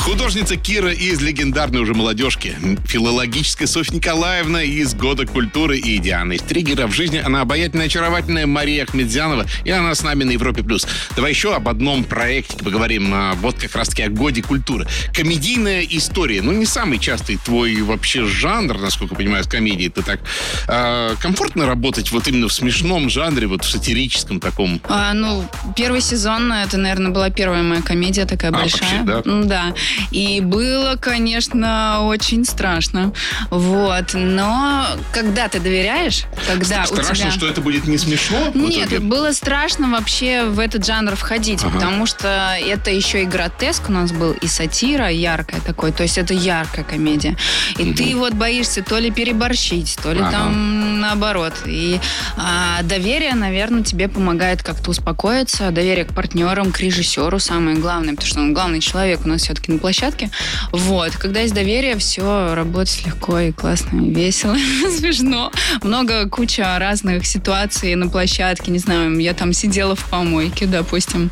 Художница 0.00 0.56
Кира 0.56 0.92
из 0.92 1.20
легендарной 1.20 1.80
уже 1.80 1.94
молодежки. 1.94 2.56
Филологическая 2.86 3.66
Софья 3.66 3.94
Николаевна 3.94 4.62
из 4.62 4.94
Года 4.94 5.26
культуры 5.26 5.78
и 5.78 5.98
Диана 5.98 6.32
из 6.32 6.42
Триггера. 6.42 6.86
В 6.86 6.92
жизни 6.92 7.18
она 7.18 7.42
обаятельная, 7.42 7.86
очаровательная 7.86 8.46
Мария 8.46 8.84
Ахмедзянова. 8.84 9.46
И 9.64 9.70
она 9.70 9.94
с 9.94 10.02
нами 10.02 10.24
на 10.24 10.30
Европе+. 10.32 10.62
плюс. 10.62 10.86
Давай 11.16 11.32
еще 11.32 11.54
об 11.54 11.68
одном 11.68 12.04
проекте 12.04 12.56
поговорим. 12.64 13.10
А, 13.12 13.34
вот 13.34 13.58
как 13.58 13.76
раз-таки 13.76 14.02
о 14.02 14.08
Годе 14.08 14.42
культуры. 14.42 14.86
Комедийная 15.14 15.82
история. 15.82 16.40
Ну, 16.42 16.52
не 16.52 16.66
самый 16.66 16.98
частый 16.98 17.36
твой 17.36 17.76
вообще 17.82 18.24
жанр, 18.24 18.78
насколько 18.78 19.14
понимаю, 19.14 19.44
с 19.44 19.48
комедией. 19.48 19.90
Ты 19.90 20.02
так 20.02 20.20
э, 20.66 21.14
комфортно 21.20 21.66
работать 21.66 22.10
вот 22.10 22.26
именно 22.26 22.48
в 22.48 22.52
смешном 22.52 23.10
жанре, 23.10 23.46
вот 23.46 23.64
в 23.64 23.70
сатирическом 23.70 24.40
таком? 24.40 24.80
А, 24.88 25.12
ну, 25.12 25.44
первый 25.76 26.00
сезон, 26.00 26.52
это, 26.52 26.78
наверное, 26.78 27.12
была 27.12 27.30
первая 27.30 27.62
моя 27.62 27.82
комедия 27.82 28.24
такая 28.24 28.50
А, 28.50 28.54
большая. 28.54 29.04
вообще, 29.04 29.22
да? 29.24 29.44
Да. 29.44 29.74
И 30.10 30.40
было, 30.40 30.96
конечно, 30.96 32.04
очень 32.06 32.44
страшно. 32.44 33.12
Вот. 33.50 34.14
Но 34.14 34.86
когда 35.12 35.48
ты 35.48 35.60
доверяешь, 35.60 36.24
когда 36.46 36.82
у 36.82 36.86
Страшно, 36.86 37.14
тебя... 37.14 37.30
что 37.30 37.46
это 37.46 37.60
будет 37.60 37.86
не 37.86 37.98
смешно? 37.98 38.50
Нет, 38.54 39.02
было 39.02 39.32
страшно 39.32 39.90
вообще 39.90 40.44
в 40.44 40.58
этот 40.58 40.84
жанр 40.86 41.16
входить, 41.16 41.62
Ага. 41.62 41.70
потому 41.74 42.06
что 42.06 42.56
это 42.60 42.90
еще 42.90 43.22
и 43.22 43.26
гротеск 43.26 43.88
у 43.88 43.92
нас 43.92 44.12
был, 44.12 44.32
и 44.32 44.46
сатира 44.46 45.08
яркая 45.08 45.60
такой, 45.60 45.92
то 45.92 46.02
есть 46.02 46.18
это 46.18 46.34
яркая 46.34 46.84
комедия. 46.84 47.36
И 47.78 47.92
ты 47.92 48.14
вот 48.16 48.34
боишься 48.34 48.82
то 48.82 48.98
ли 48.98 49.10
переборщить, 49.10 49.96
то 50.02 50.12
ли 50.12 50.20
Ага. 50.20 50.30
там 50.32 50.89
наоборот. 51.00 51.54
И 51.66 52.00
а, 52.36 52.82
доверие, 52.82 53.34
наверное, 53.34 53.82
тебе 53.82 54.08
помогает 54.08 54.62
как-то 54.62 54.90
успокоиться, 54.90 55.70
доверие 55.70 56.04
к 56.04 56.14
партнерам, 56.14 56.72
к 56.72 56.80
режиссеру 56.80 57.38
самое 57.38 57.76
главное, 57.76 58.14
потому 58.14 58.28
что 58.28 58.40
он 58.40 58.54
главный 58.54 58.80
человек 58.80 59.20
у 59.24 59.28
нас 59.28 59.42
все-таки 59.42 59.72
на 59.72 59.78
площадке. 59.78 60.30
Вот, 60.72 61.12
когда 61.16 61.40
есть 61.40 61.54
доверие, 61.54 61.96
все 61.98 62.54
работать 62.54 63.04
легко 63.04 63.38
и 63.38 63.52
классно, 63.52 64.00
и 64.00 64.10
весело, 64.10 64.56
смешно. 64.98 65.50
Много, 65.82 66.28
куча 66.28 66.78
разных 66.78 67.26
ситуаций 67.26 67.94
на 67.94 68.08
площадке, 68.08 68.70
не 68.70 68.78
знаю, 68.78 69.18
я 69.18 69.34
там 69.34 69.52
сидела 69.52 69.96
в 69.96 70.04
помойке, 70.04 70.66
допустим, 70.66 71.30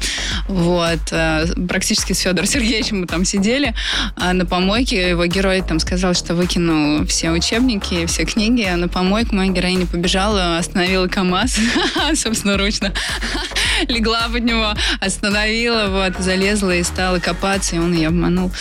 вот, 0.49 1.01
э, 1.13 1.47
практически 1.69 2.13
с 2.13 2.21
Федором 2.21 2.47
Сергеевичем 2.49 3.01
мы 3.01 3.07
там 3.07 3.25
сидели 3.25 3.75
а 4.17 4.33
на 4.33 4.47
помойке, 4.47 5.11
его 5.11 5.27
герой 5.27 5.63
там 5.63 5.79
сказал, 5.79 6.15
что 6.15 6.35
выкинул 6.35 7.05
все 7.07 7.31
учебники, 7.31 8.07
все 8.07 8.25
книги, 8.25 8.63
а 8.63 8.77
на 8.77 8.89
помойку. 8.89 9.35
Моя 9.35 9.51
героиня 9.59 9.87
побежала, 9.87 10.59
остановила 10.59 11.09
КАМАЗ, 11.09 11.59
собственноручно, 12.15 12.93
легла 13.89 14.29
под 14.33 14.45
него, 14.45 14.73
остановила, 15.01 15.89
вот, 15.89 16.23
залезла 16.23 16.77
и 16.77 16.85
стала 16.85 17.19
копаться, 17.19 17.75
и 17.75 17.81
он 17.81 17.93
ее 17.93 18.09
обманул. 18.09 18.53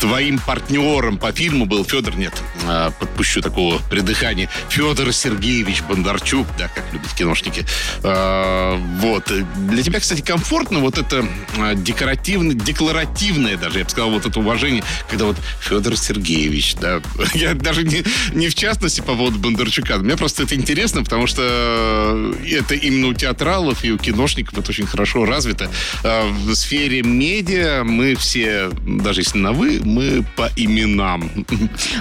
Твоим 0.00 0.38
партнером 0.38 1.18
по 1.18 1.30
фильму 1.30 1.66
был 1.66 1.84
Федор, 1.84 2.16
нет, 2.16 2.32
а, 2.66 2.90
подпущу 2.90 3.42
такого 3.42 3.78
придыхания, 3.90 4.48
Федор 4.70 5.12
Сергеевич 5.12 5.82
Бондарчук, 5.82 6.46
да, 6.56 6.68
как 6.68 6.90
любят 6.92 7.12
киношники. 7.12 7.66
А, 8.02 8.76
вот. 9.00 9.30
Для 9.68 9.82
тебя, 9.82 10.00
кстати, 10.00 10.22
комфортно 10.22 10.78
вот 10.78 10.96
это 10.96 11.26
а, 11.58 11.74
декоративное, 11.74 12.54
декларативное 12.54 13.58
даже, 13.58 13.80
я 13.80 13.84
бы 13.84 13.90
сказал, 13.90 14.10
вот 14.10 14.24
это 14.24 14.40
уважение, 14.40 14.82
когда 15.10 15.26
вот 15.26 15.36
Федор 15.60 15.96
Сергеевич, 15.98 16.76
да, 16.76 17.02
я 17.34 17.52
даже 17.52 17.82
не, 17.82 18.02
не 18.32 18.48
в 18.48 18.54
частности 18.54 19.02
по 19.02 19.14
поводу 19.14 19.38
Бондарчука, 19.38 19.98
мне 19.98 20.16
просто 20.16 20.44
это 20.44 20.54
интересно, 20.54 21.04
потому 21.04 21.26
что 21.26 22.34
это 22.46 22.74
именно 22.74 23.08
у 23.08 23.12
театралов 23.12 23.84
и 23.84 23.92
у 23.92 23.98
киношников 23.98 24.56
это 24.56 24.70
очень 24.70 24.86
хорошо 24.86 25.26
развито. 25.26 25.70
В 26.02 26.54
сфере 26.54 27.02
медиа 27.02 27.82
мы 27.84 28.14
все, 28.14 28.70
даже 28.86 29.20
если 29.20 29.36
на 29.36 29.52
«вы», 29.52 29.80
мы 29.90 30.24
по 30.36 30.48
именам. 30.56 31.30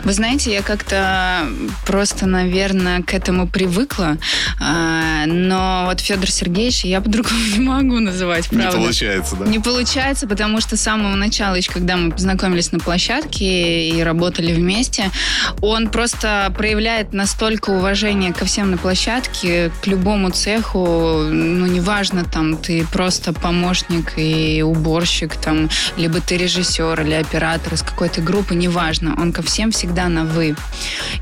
Вы 0.04 0.14
знаете, 0.14 0.54
я 0.54 0.62
как-то 0.62 1.46
просто, 1.86 2.26
наверное, 2.28 3.02
к 3.02 3.14
этому 3.14 3.48
привыкла, 3.48 4.18
а, 4.62 5.26
но 5.26 5.86
вот 5.88 6.00
Федор 6.00 6.30
Сергеевич 6.30 6.86
я 6.86 7.02
по-другому 7.02 7.40
не 7.58 7.60
могу 7.60 8.00
называть, 8.00 8.52
Не 8.52 8.60
правда. 8.60 8.78
получается, 8.78 9.36
да? 9.36 9.46
Не 9.46 9.60
получается, 9.60 10.28
потому 10.28 10.62
что 10.62 10.78
с 10.78 10.82
самого 10.82 11.16
начала, 11.16 11.56
еще 11.56 11.72
когда 11.72 11.98
мы 11.98 12.12
познакомились 12.12 12.72
на 12.72 12.80
площадке 12.80 13.90
и 13.90 14.02
работали 14.04 14.54
вместе, 14.54 15.12
он 15.62 15.90
просто 15.90 16.54
проявляет 16.56 17.14
настолько 17.14 17.72
уважение 17.72 18.34
ко 18.34 18.46
всем 18.46 18.72
на 18.72 18.78
площадке, 18.78 19.72
к 19.82 19.88
любому 19.88 20.30
цеху, 20.30 21.24
ну, 21.30 21.66
неважно, 21.66 22.24
там, 22.24 22.58
ты 22.58 22.86
просто 22.86 23.34
помощник 23.34 24.14
и 24.18 24.62
уборщик, 24.62 25.36
там, 25.36 25.70
либо 25.98 26.22
ты 26.22 26.38
режиссер 26.38 27.02
или 27.02 27.14
оператор 27.14 27.74
из 27.80 27.84
какой-то 27.84 28.22
группы, 28.22 28.56
неважно, 28.56 29.16
он 29.18 29.32
ко 29.32 29.42
всем 29.42 29.72
всегда 29.72 30.08
на 30.10 30.26
«вы». 30.26 30.56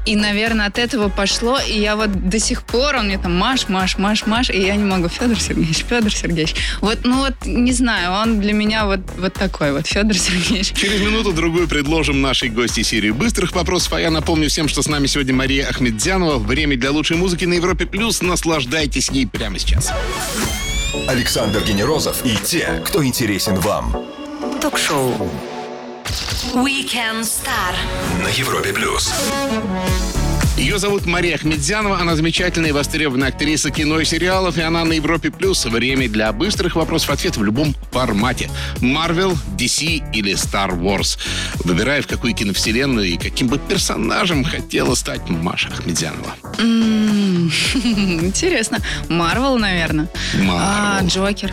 И, 0.06 0.16
наверное, 0.16 0.68
от 0.68 0.80
этого 0.80 1.10
пошло, 1.10 1.60
и 1.60 1.80
я 1.80 1.96
вот 1.96 2.30
до 2.30 2.40
сих 2.40 2.64
пор, 2.64 2.96
он 2.96 3.08
мне 3.08 3.18
там 3.18 3.36
Маш, 3.36 3.70
Маш, 3.70 3.98
Маш, 3.98 4.26
Маш, 4.26 4.50
и 4.50 4.60
я 4.60 4.76
не 4.76 4.84
могу, 4.84 5.10
Федор 5.10 5.40
Сергеевич, 5.40 5.86
Федор 5.88 6.12
Сергеевич. 6.12 6.56
Вот, 6.82 7.00
ну 7.04 7.18
вот, 7.18 7.34
не 7.46 7.74
знаю, 7.74 8.12
он 8.12 8.40
для 8.40 8.54
меня 8.54 8.86
вот, 8.86 9.02
вот 9.18 9.34
такой 9.34 9.72
вот, 9.72 9.88
Федор 9.88 10.18
Сергеевич. 10.18 10.74
Через 10.74 11.02
минуту-другую 11.02 11.68
предложим 11.68 12.22
нашей 12.22 12.50
гости 12.50 12.82
серию 12.82 13.14
быстрых 13.14 13.54
вопросов. 13.54 13.94
А 13.94 14.02
я 14.02 14.10
напомню 14.12 14.50
всем, 14.50 14.68
что 14.68 14.82
с 14.82 14.88
нами 14.88 15.08
сегодня 15.08 15.34
Мария 15.34 15.68
Ахмедзянова. 15.68 16.38
Время 16.40 16.78
для 16.78 16.92
лучшей 16.92 17.18
музыки 17.18 17.46
на 17.46 17.54
Европе+. 17.54 17.86
плюс. 17.86 18.22
Наслаждайтесь 18.22 19.10
ей 19.10 19.28
прямо 19.28 19.60
сейчас. 19.60 19.92
Александр 21.08 21.62
Генерозов 21.64 22.26
и 22.26 22.36
те, 22.44 22.82
кто 22.86 23.06
интересен 23.06 23.56
вам 23.56 23.96
Ток-шоу 24.62 25.30
Weekend 26.54 27.24
Star 27.24 27.76
на 28.24 28.30
Европе 28.30 28.72
плюс. 28.72 29.14
Ее 30.56 30.80
зовут 30.80 31.06
Мария 31.06 31.36
Ахмедзянова. 31.36 32.00
Она 32.00 32.16
замечательная 32.16 32.70
и 32.70 32.74
востребованная 32.74 33.28
актриса 33.28 33.70
кино 33.70 34.00
и 34.00 34.06
сериалов. 34.06 34.58
И 34.58 34.62
она 34.62 34.84
на 34.86 34.94
Европе+. 34.94 35.30
плюс. 35.30 35.66
Время 35.66 36.10
для 36.10 36.32
быстрых 36.32 36.76
вопросов-ответов 36.76 37.40
в 37.42 37.44
любом 37.44 37.76
формате. 37.92 38.50
Marvel, 38.78 39.38
DC 39.58 40.12
или 40.14 40.34
Star 40.34 40.72
Wars. 40.72 41.20
Выбирай, 41.64 42.02
в 42.02 42.08
какую 42.08 42.34
киновселенную 42.34 43.08
и 43.08 43.18
каким 43.18 43.48
бы 43.48 43.60
персонажем 43.60 44.44
хотела 44.44 44.96
стать 44.96 45.30
Маша 45.30 45.68
Ахмедзянова. 45.70 46.36
М, 46.58 47.52
Интересно. 47.76 48.80
Марвел, 49.10 49.58
наверное. 49.58 50.10
А, 50.50 51.02
Марвел. 51.02 51.50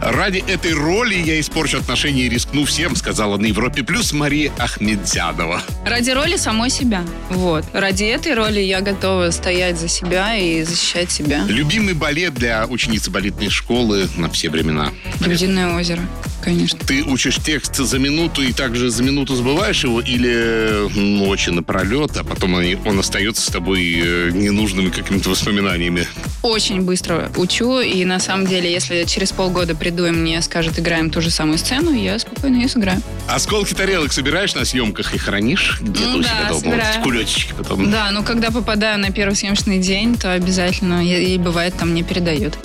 Ради 0.00 0.44
этой 0.46 0.72
роли 0.72 1.14
я 1.14 1.40
испорчу 1.40 1.78
отношения 1.78 2.22
и 2.22 2.28
рискну 2.28 2.64
всем, 2.64 2.96
сказала 2.96 3.36
на 3.36 3.46
Европе 3.46 3.82
Плюс 3.82 4.12
Мария 4.12 4.52
Ахмедзянова. 4.58 5.62
Ради 5.84 6.10
роли 6.10 6.36
самой 6.36 6.70
себя. 6.70 7.04
Вот. 7.30 7.64
Ради 7.72 8.04
этой 8.04 8.34
роли 8.34 8.60
я 8.60 8.80
готова 8.80 9.30
стоять 9.30 9.78
за 9.78 9.88
себя 9.88 10.36
и 10.36 10.62
защищать 10.62 11.10
себя. 11.10 11.44
Любимый 11.48 11.94
балет 11.94 12.34
для 12.34 12.66
ученицы 12.66 13.10
балетной 13.10 13.50
школы 13.50 14.08
на 14.16 14.30
все 14.30 14.50
времена. 14.50 14.92
Ледяное 15.20 15.76
озеро, 15.76 16.02
конечно. 16.42 16.78
Ты 16.86 17.02
учишь 17.04 17.36
текст 17.36 17.76
за 17.76 17.98
минуту 17.98 18.42
и 18.42 18.52
также 18.52 18.90
за 18.90 19.02
минуту 19.02 19.34
забываешь 19.34 19.84
его 19.84 20.00
или 20.00 20.88
ночи 20.98 21.50
напролет, 21.50 22.16
а 22.16 22.24
потом 22.24 22.54
он 22.54 22.98
остается 22.98 23.42
с 23.42 23.46
тобой 23.46 24.00
э, 24.02 24.30
ненужными 24.32 24.90
какими-то 24.90 25.30
воспоминаниями? 25.30 26.06
Очень 26.42 26.82
быстро 26.82 27.30
учу, 27.36 27.80
и 27.80 28.04
на 28.04 28.18
самом 28.20 28.46
деле, 28.46 28.70
если 28.70 29.04
через 29.04 29.32
полгода 29.32 29.74
приду 29.74 30.06
и 30.06 30.10
мне 30.10 30.40
скажут, 30.42 30.78
играем 30.78 31.10
ту 31.10 31.20
же 31.20 31.30
самую 31.30 31.58
сцену, 31.58 31.92
я 31.92 32.18
спокойно 32.18 32.56
ее 32.56 32.68
сыграю. 32.68 33.02
Осколки 33.28 33.74
тарелок 33.74 34.12
собираешь 34.12 34.54
на 34.54 34.64
съемках 34.64 35.14
и 35.14 35.18
хранишь 35.18 35.78
где-то 35.80 36.10
Ну 36.10 36.18
у 36.18 36.22
да, 36.22 36.28
себя 36.28 36.48
дома? 36.48 36.60
собираю. 36.60 36.94
Вот 36.94 37.02
кулечечки 37.04 37.54
потом. 37.56 37.90
Да, 37.90 38.10
но 38.10 38.22
когда 38.22 38.50
попадаю 38.50 38.98
на 38.98 39.10
первый 39.10 39.34
съемочный 39.34 39.78
день, 39.78 40.16
то 40.16 40.32
обязательно, 40.32 41.04
и, 41.06 41.34
и 41.34 41.38
бывает, 41.38 41.74
там 41.78 41.94
не 41.94 42.02
передают. 42.02 42.58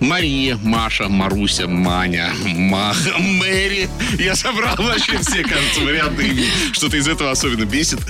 Мария, 0.00 0.56
Маша, 0.62 1.08
Маруся, 1.08 1.66
Маня, 1.68 2.30
Маха, 2.44 3.18
Мэри. 3.18 3.88
Я 4.18 4.34
собрал 4.34 4.76
вообще 4.76 5.18
все, 5.18 5.42
кажется, 5.42 5.80
варианты 5.82 6.26
имен. 6.28 6.46
Что-то 6.72 6.96
из 6.96 7.06
этого 7.06 7.30
особенно 7.30 7.64
бесит. 7.64 8.00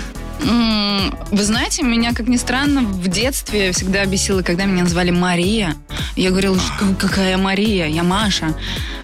Вы 0.43 1.43
знаете, 1.45 1.83
меня, 1.83 2.13
как 2.15 2.27
ни 2.29 2.37
странно, 2.37 2.81
в 2.83 3.09
детстве 3.09 3.73
всегда 3.73 4.05
бесило, 4.07 4.43
когда 4.43 4.65
меня 4.65 4.85
называли 4.85 5.11
Мария. 5.11 5.77
Я 6.17 6.31
говорила, 6.31 6.59
«К- 6.79 6.97
какая 6.99 7.37
Мария? 7.37 7.87
Я 7.87 8.03
Маша. 8.03 8.55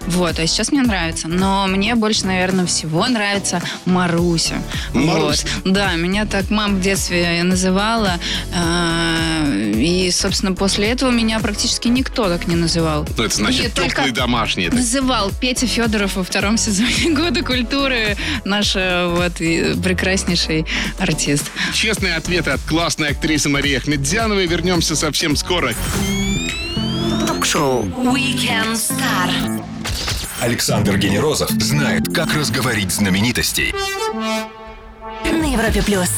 Вот, 0.07 0.39
а 0.39 0.47
сейчас 0.47 0.71
мне 0.71 0.81
нравится. 0.81 1.27
Но 1.27 1.67
мне 1.67 1.95
больше, 1.95 2.25
наверное, 2.25 2.65
всего 2.65 3.05
нравится 3.07 3.61
Маруся. 3.85 4.61
Маруся. 4.93 5.45
Вот. 5.63 5.73
Да, 5.73 5.93
меня 5.95 6.25
так 6.25 6.49
мама 6.49 6.75
в 6.75 6.81
детстве 6.81 7.41
называла. 7.43 8.13
а, 8.55 9.43
И, 9.75 10.09
собственно, 10.11 10.53
после 10.53 10.87
этого 10.89 11.11
меня 11.11 11.39
практически 11.39 11.87
никто 11.87 12.27
так 12.29 12.47
не 12.47 12.55
называл. 12.55 13.05
Ну, 13.17 13.23
это 13.23 13.35
значит 13.35 13.63
Нет, 13.63 13.73
домашние. 14.13 14.69
так 14.69 14.79
Называл 14.79 15.31
Петя 15.39 15.67
Федоров 15.67 16.15
во 16.15 16.23
втором 16.23 16.57
сезоне 16.57 17.13
Года 17.13 17.43
культуры. 17.43 18.17
Наш 18.45 18.75
э, 18.75 19.07
вот 19.07 19.33
прекраснейший 19.81 20.65
артист. 20.99 21.51
Честные 21.73 22.15
ответы 22.15 22.51
от 22.51 22.61
классной 22.61 23.09
актрисы 23.09 23.49
Марии 23.49 23.75
Ахмедзяновой. 23.75 24.47
Вернемся 24.47 24.95
совсем 24.95 25.35
скоро. 25.35 25.73
Ток-шоу 27.47 27.83
Weekend 28.13 28.73
Star. 28.73 29.63
Александр 30.41 30.97
Генерозов 30.97 31.49
знает, 31.51 32.13
как 32.13 32.33
разговорить 32.35 32.91
знаменитостей. 32.91 33.73
На 35.23 35.53
Европе 35.53 35.81
плюс. 35.81 36.09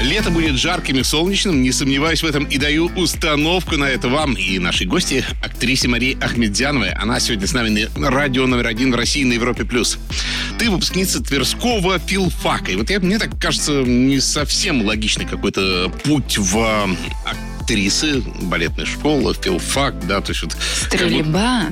Лето 0.00 0.30
будет 0.30 0.54
жарким 0.54 0.98
и 0.98 1.02
солнечным, 1.02 1.62
не 1.62 1.72
сомневаюсь 1.72 2.22
в 2.22 2.26
этом, 2.26 2.44
и 2.44 2.58
даю 2.58 2.92
установку 2.94 3.76
на 3.76 3.86
это 3.86 4.08
вам 4.08 4.34
и 4.34 4.60
нашей 4.60 4.86
гости, 4.86 5.24
актрисе 5.42 5.88
Марии 5.88 6.16
Ахмедзяновой. 6.22 6.90
Она 6.90 7.18
сегодня 7.18 7.48
с 7.48 7.54
нами 7.54 7.88
на 7.96 8.10
радио 8.10 8.46
номер 8.46 8.68
один 8.68 8.92
в 8.92 8.94
России 8.94 9.24
на 9.24 9.32
Европе+. 9.32 9.64
плюс. 9.64 9.98
Ты 10.60 10.70
выпускница 10.70 11.20
Тверского 11.24 11.98
филфака. 11.98 12.70
И 12.70 12.76
вот 12.76 12.88
я, 12.88 13.00
мне 13.00 13.18
так 13.18 13.36
кажется, 13.40 13.82
не 13.82 14.20
совсем 14.20 14.86
логичный 14.86 15.26
какой-то 15.26 15.92
путь 16.04 16.38
в 16.38 16.56
а, 16.56 16.88
актрисы, 17.62 18.22
балетная 18.42 18.86
школа, 18.86 19.34
филфак, 19.34 20.06
да, 20.06 20.20
то 20.20 20.30
есть 20.30 20.42
вот... 20.42 20.52
как 20.90 21.00
бы- 21.00 21.06
Стрельба. 21.06 21.66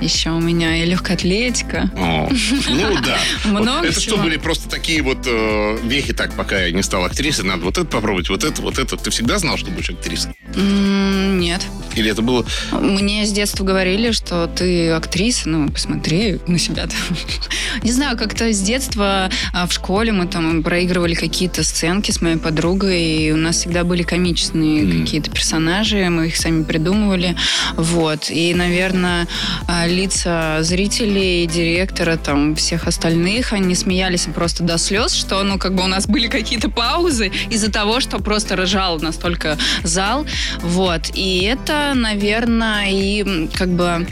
Еще 0.00 0.30
у 0.30 0.40
меня 0.40 0.82
и 0.82 0.86
легкая 0.86 1.16
атлетика. 1.16 1.90
О, 1.96 2.28
ну 2.68 3.00
да. 3.04 3.18
Много 3.44 3.86
это 3.86 4.00
что 4.00 4.16
были 4.16 4.36
просто 4.36 4.68
такие 4.68 5.02
вот 5.02 5.18
э, 5.26 5.78
вехи, 5.84 6.12
так, 6.12 6.34
пока 6.34 6.60
я 6.60 6.72
не 6.72 6.82
стал 6.82 7.04
актрисой, 7.04 7.44
надо 7.44 7.64
вот 7.64 7.78
это 7.78 7.86
попробовать, 7.86 8.28
вот 8.28 8.44
это, 8.44 8.60
вот 8.62 8.78
это. 8.78 8.96
Ты 8.96 9.10
всегда 9.10 9.38
знал, 9.38 9.56
что 9.56 9.70
будешь 9.70 9.90
актрисой? 9.90 10.34
Нет. 10.54 11.62
Или 11.94 12.10
это 12.10 12.22
было... 12.22 12.44
Мне 12.72 13.24
с 13.24 13.32
детства 13.32 13.64
говорили, 13.64 14.10
что 14.10 14.46
ты 14.46 14.90
актриса, 14.90 15.48
ну, 15.48 15.70
посмотри 15.70 16.40
на 16.46 16.58
себя. 16.58 16.88
Не 17.82 17.92
знаю, 17.92 18.18
как-то 18.18 18.52
с 18.52 18.60
детства 18.60 19.30
а, 19.52 19.66
в 19.66 19.72
школе 19.72 20.12
мы 20.12 20.26
там 20.26 20.62
проигрывали 20.62 21.14
какие-то 21.14 21.62
сценки 21.62 22.10
с 22.10 22.20
моей 22.20 22.36
подругой, 22.36 23.02
и 23.02 23.32
у 23.32 23.36
нас 23.36 23.58
всегда 23.58 23.84
были 23.84 24.02
комичные 24.02 25.00
какие-то 25.00 25.30
персонажи, 25.30 26.08
мы 26.10 26.28
их 26.28 26.36
сами 26.36 26.64
придумывали, 26.64 27.36
вот. 27.76 28.30
И, 28.30 28.54
наверное, 28.54 29.26
а, 29.68 29.83
лица 29.86 30.62
зрителей, 30.62 31.46
директора, 31.46 32.16
там, 32.16 32.54
всех 32.54 32.86
остальных, 32.86 33.52
они 33.52 33.74
смеялись 33.74 34.26
просто 34.34 34.62
до 34.62 34.78
слез, 34.78 35.12
что, 35.12 35.42
ну, 35.42 35.58
как 35.58 35.74
бы 35.74 35.84
у 35.84 35.86
нас 35.86 36.06
были 36.06 36.28
какие-то 36.28 36.68
паузы 36.70 37.30
из-за 37.50 37.70
того, 37.70 38.00
что 38.00 38.18
просто 38.18 38.56
ржал 38.56 39.00
настолько 39.00 39.56
зал, 39.82 40.26
вот. 40.60 41.10
И 41.14 41.42
это, 41.44 41.92
наверное, 41.94 42.90
и 42.90 43.48
как 43.54 43.68
бы 43.68 44.06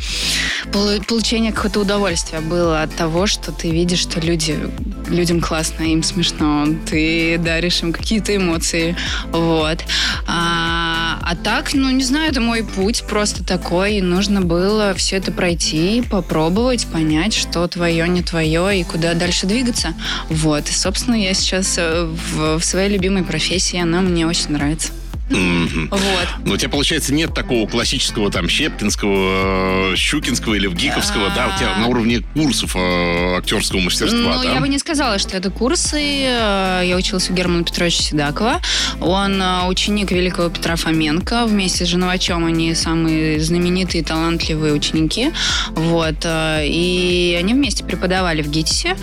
полу- 0.73 1.03
получение 1.05 1.53
какого-то 1.53 1.81
удовольствия 1.81 2.41
было 2.41 2.83
от 2.83 2.95
того, 2.95 3.27
что 3.27 3.53
ты 3.53 3.71
видишь, 3.71 4.01
что 4.01 4.21
люди, 4.21 4.59
людям 5.09 5.41
классно, 5.41 5.83
им 5.85 6.03
смешно, 6.03 6.67
ты 6.89 7.39
даришь 7.39 7.83
им 7.83 7.93
какие-то 7.93 8.35
эмоции, 8.35 8.97
вот. 9.31 9.79
А, 10.27 10.62
а 11.33 11.35
так, 11.35 11.73
ну, 11.73 11.89
не 11.89 12.05
знаю, 12.05 12.31
это 12.31 12.43
мой 12.43 12.63
путь 12.63 13.05
просто 13.09 13.43
такой, 13.43 14.03
нужно 14.03 14.43
было 14.43 14.93
все 14.95 15.17
это 15.17 15.33
пройти, 15.33 16.03
попробовать, 16.03 16.87
понять, 16.87 17.33
что 17.33 17.67
твое, 17.69 18.07
не 18.07 18.23
твое, 18.23 18.81
и 18.81 18.85
куда 18.85 19.15
дальше 19.15 19.47
двигаться, 19.47 19.95
вот. 20.29 20.69
И, 20.69 20.73
собственно, 20.73 21.15
я 21.15 21.33
сейчас 21.33 21.77
э, 21.79 22.05
в, 22.05 22.59
в 22.59 22.65
своей 22.65 22.91
любимой 22.91 23.25
профессии, 23.25 23.81
она 23.81 24.03
мне 24.03 24.27
очень 24.27 24.51
нравится. 24.51 24.93
Мгм. 25.37 25.89
Вот. 25.91 26.29
Но 26.45 26.55
у 26.55 26.57
тебя, 26.57 26.69
получается, 26.71 27.13
нет 27.15 27.35
такого 27.35 27.67
классического 27.69 28.31
там 28.31 28.49
Щепкинского, 28.49 29.93
э, 29.93 29.97
Щукинского 29.97 30.55
или 30.55 30.67
Вгиковского, 30.67 31.31
да? 31.35 31.53
У 31.55 31.59
тебя 31.59 31.77
на 31.79 31.87
уровне 31.87 32.23
курсов 32.35 32.77
э, 32.77 33.37
актерского 33.39 33.81
мастерства, 33.81 34.37
Ну, 34.37 34.43
я 34.43 34.61
бы 34.61 34.69
не 34.69 34.79
сказала, 34.79 35.19
что 35.19 35.37
это 35.37 35.51
курсы. 35.51 36.01
Э, 36.01 36.83
Я 36.85 36.97
училась 36.97 37.31
у 37.31 37.35
Германа 37.35 37.65
Петровича 37.65 38.03
Седакова. 38.03 38.61
Он 39.01 39.43
ученик 39.69 40.11
великого 40.11 40.49
Петра 40.49 40.77
Фоменко. 40.77 41.47
Вместе 41.47 41.85
с 41.85 41.89
Женовачем 41.89 42.45
они 42.45 42.75
самые 42.75 43.41
знаменитые, 43.41 44.05
талантливые 44.05 44.73
ученики. 44.75 45.31
Вот. 45.71 46.25
И 46.27 47.37
они 47.39 47.55
вместе 47.55 47.85
преподавали 47.85 48.43
в 48.43 48.49
ГИТИСе. 48.51 48.97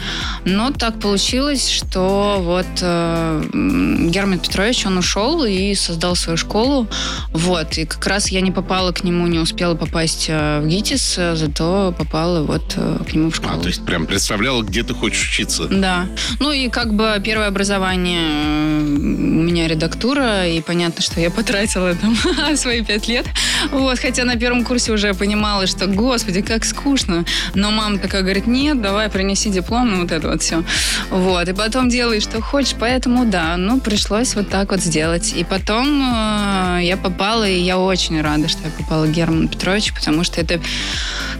Но 0.46 0.72
так 0.72 1.00
получилось, 1.00 1.70
что 1.70 2.38
вот 2.40 2.68
Герман 2.80 4.40
Петрович, 4.40 4.86
он 4.86 4.98
ушел 4.98 5.44
и 5.44 5.74
создал 5.76 6.16
свою 6.20 6.38
школу. 6.38 6.88
Вот. 7.34 7.78
И 7.78 7.86
как 7.86 8.06
раз 8.08 8.30
я 8.30 8.42
не 8.42 8.52
попала 8.52 8.92
к 8.92 9.04
нему, 9.04 9.28
не 9.28 9.40
успела 9.40 9.76
попасть 9.76 10.26
э, 10.30 10.60
в 10.62 10.68
ГИТИС, 10.68 11.16
э, 11.18 11.36
зато 11.36 11.94
попала 11.98 12.44
вот 12.44 12.74
э, 12.76 13.00
к 13.08 13.14
нему 13.14 13.32
в 13.32 13.36
школу. 13.36 13.54
А, 13.56 13.62
то 13.62 13.68
есть 13.68 13.86
прям 13.86 14.06
представляла, 14.06 14.62
где 14.64 14.84
ты 14.84 14.94
хочешь 14.94 15.30
учиться. 15.30 15.68
Да. 15.70 16.08
Ну 16.40 16.52
и 16.52 16.70
как 16.70 16.94
бы 16.94 17.22
первое 17.24 17.48
образование 17.48 18.80
у 18.80 19.42
меня 19.42 19.68
редактура, 19.68 20.48
и 20.48 20.62
понятно, 20.62 21.02
что 21.02 21.20
я 21.20 21.30
потратила 21.32 21.96
там 21.96 22.16
свои 22.56 22.84
пять 22.84 23.08
лет. 23.08 23.26
Вот, 23.72 24.00
хотя 24.00 24.24
на 24.26 24.36
первом 24.36 24.64
курсе 24.64 24.92
уже 24.92 25.14
понимала, 25.14 25.68
что, 25.68 25.88
господи, 25.88 26.42
как 26.42 26.66
скучно. 26.66 27.26
Но 27.56 27.72
мама 27.72 27.98
такая 27.98 28.22
говорит, 28.22 28.48
нет, 28.48 28.82
давай 28.82 29.10
принеси 29.10 29.50
диплом, 29.50 29.92
ну 29.92 30.02
вот 30.02 30.12
это 30.12 30.30
вот 30.30 30.42
все. 30.42 30.64
Вот, 31.10 31.48
и 31.48 31.54
потом 31.54 31.90
делай, 31.90 32.20
что 32.20 32.42
хочешь, 32.42 32.76
поэтому 32.80 33.26
да, 33.26 33.58
ну 33.58 33.80
пришлось 33.80 34.36
вот 34.36 34.50
так 34.50 34.72
вот 34.72 34.82
сделать. 34.82 35.34
И 35.34 35.44
потом 35.44 35.99
я 36.02 36.98
попала, 36.98 37.48
и 37.48 37.60
я 37.60 37.78
очень 37.78 38.22
рада, 38.22 38.48
что 38.48 38.62
я 38.64 38.72
попала 38.72 39.06
к 39.06 39.12
Герману 39.12 39.48
Петровичу, 39.48 39.94
потому 39.94 40.24
что 40.24 40.42
это 40.42 40.60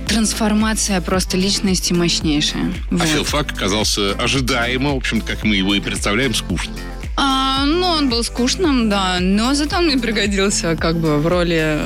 трансформация 0.08 1.02
просто 1.02 1.38
личности 1.38 1.94
мощнейшая. 1.94 2.74
А 2.92 2.96
Вот. 2.96 3.08
филфак 3.08 3.52
оказался 3.52 4.14
ожидаемо, 4.14 4.94
в 4.94 4.98
общем, 4.98 5.22
как 5.22 5.44
мы 5.44 5.56
его 5.56 5.76
и 5.76 5.80
представляем, 5.80 6.34
скучно. 6.34 6.74
А, 7.22 7.66
ну, 7.66 7.88
он 7.88 8.10
был 8.10 8.24
скучным, 8.24 8.90
да, 8.90 9.18
но 9.20 9.54
зато 9.54 9.78
он 9.78 9.88
мне 9.88 9.98
пригодился 9.98 10.78
как 10.78 10.98
бы 10.98 11.18
в 11.18 11.28
роли 11.28 11.82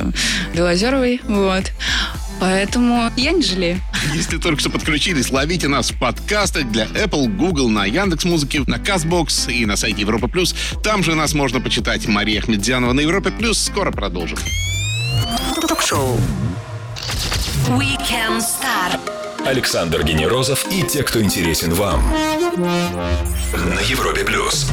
Белозеровой, 0.54 1.20
вот. 1.26 1.72
Поэтому 2.40 3.10
я 3.16 3.32
не 3.32 3.42
жалею. 3.42 3.80
Если 4.12 4.38
только 4.38 4.60
что 4.60 4.70
подключились, 4.70 5.30
ловите 5.30 5.68
нас 5.68 5.90
в 5.90 5.98
подкастах 5.98 6.70
для 6.70 6.84
Apple, 6.86 7.26
Google, 7.28 7.70
на 7.70 7.86
Яндекс 7.86 8.24
Музыке, 8.24 8.62
на 8.66 8.76
Castbox 8.76 9.52
и 9.52 9.64
на 9.66 9.76
сайте 9.76 10.02
Европа 10.02 10.28
Плюс. 10.28 10.54
Там 10.82 11.02
же 11.02 11.14
нас 11.14 11.34
можно 11.34 11.60
почитать. 11.60 12.06
Мария 12.06 12.40
Ахмедзянова 12.40 12.92
на 12.92 13.00
Европе 13.00 13.30
Плюс. 13.30 13.58
Скоро 13.58 13.90
продолжим. 13.90 14.38
Ток-шоу 15.68 16.18
Weekend 17.68 18.40
Star. 18.40 19.00
Александр 19.46 20.02
Генерозов 20.04 20.66
и 20.70 20.82
те, 20.82 21.02
кто 21.02 21.22
интересен 21.22 21.72
вам. 21.74 22.02
На 23.52 23.80
Европе 23.80 24.24
плюс. 24.24 24.66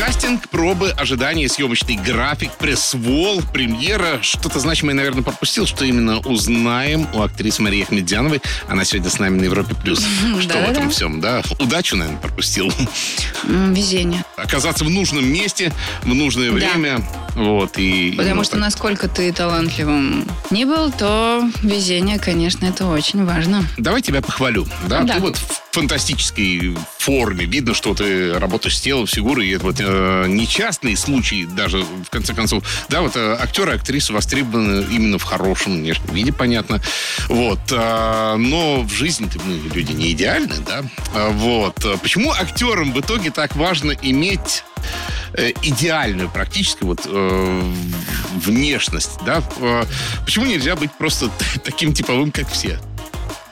Кастинг, 0.00 0.48
пробы, 0.48 0.94
ожидания, 0.96 1.46
съемочный 1.46 1.96
график, 1.96 2.52
пресс-вол, 2.52 3.42
премьера. 3.52 4.18
Что-то 4.22 4.58
значимое, 4.58 4.94
наверное, 4.94 5.22
пропустил, 5.22 5.66
что 5.66 5.84
именно 5.84 6.20
узнаем 6.20 7.06
у 7.12 7.20
актрисы 7.20 7.60
Марии 7.60 7.82
Ахмедзяновой. 7.82 8.40
Она 8.66 8.86
сегодня 8.86 9.10
с 9.10 9.18
нами 9.18 9.38
на 9.38 9.44
Европе 9.44 9.74
Плюс. 9.74 10.02
Что 10.40 10.54
в 10.54 10.70
этом 10.70 10.88
всем, 10.88 11.20
да? 11.20 11.42
Удачу, 11.58 11.96
наверное, 11.96 12.18
пропустил. 12.18 12.72
Везение. 13.44 14.24
Оказаться 14.38 14.86
в 14.86 14.90
нужном 14.90 15.30
месте, 15.30 15.70
в 16.02 16.14
нужное 16.14 16.50
время. 16.50 17.02
Вот, 17.34 17.76
и... 17.76 18.14
Потому 18.16 18.42
что 18.42 18.56
насколько 18.56 19.06
ты 19.06 19.30
талантливым 19.32 20.26
не 20.50 20.64
был, 20.64 20.90
то 20.90 21.44
везение, 21.62 22.18
конечно, 22.18 22.64
это 22.64 22.86
очень 22.86 23.26
важно. 23.26 23.64
Давай 23.76 24.00
тебя 24.00 24.22
похвалю. 24.22 24.66
Да? 24.88 25.02
Да. 25.02 25.14
Ты 25.14 25.20
вот 25.20 25.36
в 25.36 25.69
фантастической 25.72 26.76
форме. 26.98 27.46
Видно, 27.46 27.74
что 27.74 27.94
ты 27.94 28.38
работаешь 28.38 28.76
с 28.76 28.80
телом, 28.80 29.06
с 29.06 29.12
фигурой. 29.12 29.48
И 29.48 29.50
это 29.50 29.64
вот 29.64 29.76
э, 29.78 30.24
нечастный 30.28 30.96
случай 30.96 31.46
даже, 31.46 31.78
в 31.78 32.10
конце 32.10 32.34
концов. 32.34 32.64
Да, 32.88 33.02
вот 33.02 33.16
э, 33.16 33.36
актеры 33.40 33.74
актрисы 33.74 34.12
востребованы 34.12 34.86
именно 34.90 35.18
в 35.18 35.22
хорошем 35.22 35.74
внешнем 35.78 36.14
виде, 36.14 36.32
понятно. 36.32 36.80
Вот. 37.28 37.60
а, 37.72 38.36
но 38.36 38.82
в 38.82 38.92
жизни 38.92 39.30
мы 39.44 39.74
люди 39.74 39.92
не 39.92 40.12
идеальны, 40.12 40.56
да? 40.66 40.82
А, 41.14 41.30
вот. 41.30 41.76
Почему 42.02 42.32
актерам 42.32 42.92
в 42.92 43.00
итоге 43.00 43.30
так 43.30 43.54
важно 43.56 43.92
иметь 44.02 44.64
э, 45.34 45.52
идеальную 45.62 46.30
практически 46.30 46.84
вот 46.84 47.00
э, 47.06 47.72
внешность, 48.34 49.18
да? 49.24 49.42
Э, 49.58 49.84
Почему 50.24 50.46
нельзя 50.46 50.76
быть 50.76 50.92
просто 50.92 51.30
таким 51.64 51.92
типовым, 51.92 52.32
как 52.32 52.48
все? 52.50 52.78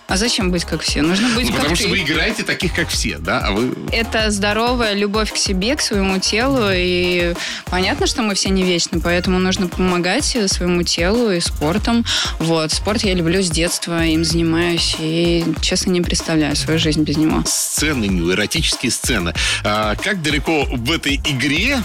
А 0.08 0.16
зачем 0.16 0.50
быть 0.50 0.64
как 0.64 0.80
все? 0.80 1.02
Нужно 1.02 1.28
быть 1.34 1.44
Ну, 1.44 1.52
как 1.52 1.56
потому 1.56 1.76
ты. 1.76 1.82
что 1.82 1.90
вы 1.90 1.98
играете 2.00 2.42
таких, 2.42 2.74
как 2.74 2.88
все, 2.88 3.18
да? 3.18 3.40
А 3.40 3.50
вы... 3.52 3.74
Это 3.92 4.30
здоровая 4.30 4.94
любовь 4.94 5.30
к 5.30 5.36
себе, 5.36 5.76
к 5.76 5.82
своему 5.82 6.18
телу. 6.18 6.70
И 6.72 7.34
понятно, 7.66 8.06
что 8.06 8.22
мы 8.22 8.34
все 8.34 8.48
не 8.48 8.62
вечны, 8.62 9.00
поэтому 9.00 9.38
нужно 9.38 9.68
помогать 9.68 10.24
своему 10.46 10.82
телу 10.82 11.30
и 11.30 11.40
спортом. 11.40 12.06
Вот. 12.38 12.72
Спорт 12.72 13.02
я 13.02 13.12
люблю 13.12 13.42
с 13.42 13.50
детства, 13.50 14.02
им 14.02 14.24
занимаюсь. 14.24 14.96
И, 14.98 15.44
честно, 15.60 15.90
не 15.90 16.00
представляю 16.00 16.56
свою 16.56 16.78
жизнь 16.78 17.02
без 17.02 17.18
него. 17.18 17.42
Сцены, 17.46 18.06
эротические 18.06 18.90
сцены. 18.90 19.34
А 19.62 19.94
как 19.96 20.22
далеко 20.22 20.64
в 20.70 20.90
этой 20.90 21.16
игре 21.16 21.82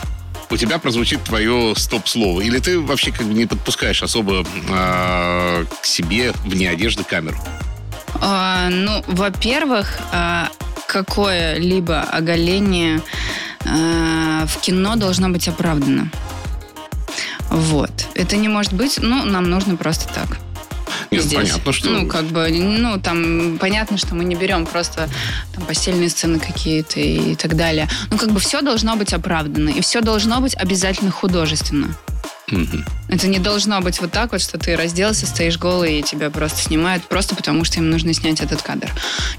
у 0.49 0.55
тебя 0.55 0.79
прозвучит 0.79 1.21
твое 1.25 1.73
стоп-слово? 1.75 2.39
Или 2.39 2.59
ты 2.59 2.79
вообще 2.79 3.11
как 3.11 3.27
бы 3.27 3.33
не 3.33 3.47
подпускаешь 3.47 4.01
особо 4.01 4.45
а, 4.69 5.65
к 5.81 5.85
себе 5.85 6.31
вне 6.45 6.69
одежды 6.69 7.03
камеру? 7.03 7.37
А, 8.21 8.69
ну, 8.69 9.03
во-первых, 9.07 9.99
а, 10.11 10.49
какое-либо 10.87 12.01
оголение 12.01 13.01
а, 13.65 14.45
в 14.47 14.59
кино 14.59 14.95
должно 14.95 15.29
быть 15.29 15.47
оправдано. 15.47 16.11
Вот. 17.49 17.91
Это 18.15 18.35
не 18.35 18.47
может 18.47 18.73
быть, 18.73 18.99
ну, 19.01 19.25
нам 19.25 19.49
нужно 19.49 19.75
просто 19.75 20.11
так. 20.13 20.39
Нет, 21.11 21.23
здесь. 21.23 21.37
понятно, 21.37 21.73
что... 21.73 21.89
Ну, 21.89 22.07
как 22.07 22.25
бы, 22.25 22.49
ну, 22.49 22.99
там, 22.99 23.57
понятно, 23.59 23.97
что 23.97 24.15
мы 24.15 24.23
не 24.23 24.35
берем 24.35 24.65
просто 24.65 25.09
там 25.53 25.63
постельные 25.65 26.09
сцены 26.09 26.39
какие-то 26.39 26.99
и 26.99 27.35
так 27.35 27.55
далее. 27.55 27.87
Ну, 28.09 28.17
как 28.17 28.31
бы 28.31 28.39
все 28.39 28.61
должно 28.61 28.95
быть 28.95 29.13
оправдано, 29.13 29.69
и 29.69 29.81
все 29.81 30.01
должно 30.01 30.41
быть 30.41 30.55
обязательно 30.55 31.11
художественно. 31.11 31.95
Мгм. 32.47 32.85
Это 33.07 33.27
не 33.27 33.39
должно 33.39 33.79
быть 33.81 34.01
вот 34.01 34.11
так 34.11 34.31
вот, 34.31 34.41
что 34.41 34.57
ты 34.57 34.75
разделся, 34.75 35.25
стоишь 35.25 35.57
голый, 35.57 35.99
и 35.99 36.03
тебя 36.03 36.29
просто 36.29 36.59
снимают, 36.61 37.03
просто 37.03 37.35
потому 37.35 37.63
что 37.63 37.79
им 37.79 37.89
нужно 37.89 38.13
снять 38.13 38.41
этот 38.41 38.61
кадр. 38.61 38.89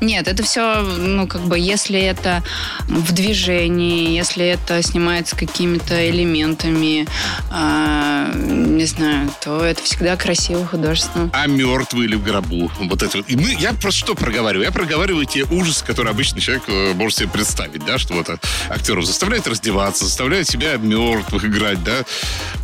Нет, 0.01 0.29
это 0.29 0.43
все, 0.43 0.81
ну, 0.81 1.27
как 1.27 1.43
бы, 1.43 1.59
если 1.59 2.01
это 2.01 2.43
в 2.89 3.13
движении, 3.13 4.17
если 4.17 4.47
это 4.47 4.81
снимается 4.83 5.37
какими-то 5.37 6.09
элементами, 6.09 7.07
а, 7.51 8.33
не 8.35 8.87
знаю, 8.87 9.31
то 9.43 9.65
это 9.65 9.83
всегда 9.83 10.17
красиво, 10.17 10.67
художественно. 10.67 11.31
А 11.33 11.47
мертвый 11.47 12.07
или 12.07 12.15
в 12.15 12.23
гробу? 12.23 12.71
Вот 12.81 13.03
это 13.03 13.19
вот. 13.19 13.29
И 13.29 13.37
мы, 13.37 13.55
я 13.59 13.73
просто 13.73 14.01
что 14.01 14.15
проговариваю? 14.15 14.65
Я 14.65 14.73
проговариваю 14.73 15.27
те 15.27 15.45
ужасы, 15.45 15.85
которые 15.85 16.13
обычный 16.13 16.41
человек 16.41 16.65
э, 16.69 16.95
может 16.95 17.19
себе 17.19 17.29
представить, 17.29 17.85
да, 17.85 17.99
что 17.99 18.15
вот 18.15 18.29
э, 18.29 18.37
актеров 18.71 19.05
заставляют 19.05 19.47
раздеваться, 19.47 20.05
заставляют 20.05 20.49
себя 20.49 20.77
мертвых 20.77 21.45
играть, 21.45 21.83
да, 21.85 22.05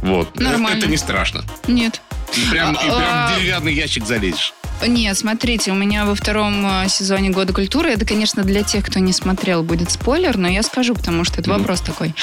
вот. 0.03 0.30
Нормально. 0.35 0.79
Это 0.79 0.87
не 0.87 0.97
страшно. 0.97 1.43
Нет. 1.66 2.01
И 2.37 2.51
прям, 2.51 2.75
и 2.75 2.79
прям 2.79 2.93
А, 2.97 3.33
в 3.35 3.38
деревянный 3.40 3.75
ящик 3.75 4.07
залезешь. 4.07 4.55
Нет, 4.87 5.16
смотрите, 5.19 5.71
у 5.73 5.75
меня 5.75 6.05
во 6.05 6.14
втором 6.14 6.64
э, 6.66 6.88
сезоне 6.88 7.31
Года 7.31 7.53
культуры, 7.53 7.90
это, 7.90 8.05
конечно, 8.05 8.43
для 8.43 8.62
тех, 8.62 8.85
кто 8.85 8.99
не 8.99 9.12
смотрел, 9.12 9.62
будет 9.62 9.90
спойлер, 9.90 10.37
но 10.37 10.49
я 10.49 10.62
скажу, 10.62 10.95
потому 10.95 11.25
что 11.25 11.40
это 11.40 11.51
Мгм. 11.51 11.61
вопрос 11.61 11.81
такой. 11.81 12.14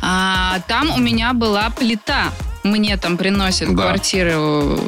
А, 0.00 0.60
там 0.68 0.90
у 0.90 0.98
меня 0.98 1.32
была 1.32 1.70
плита. 1.70 2.32
Мне 2.62 2.96
там 2.96 3.18
приносят 3.18 3.74
Да. 3.74 3.82
квартиру 3.82 4.80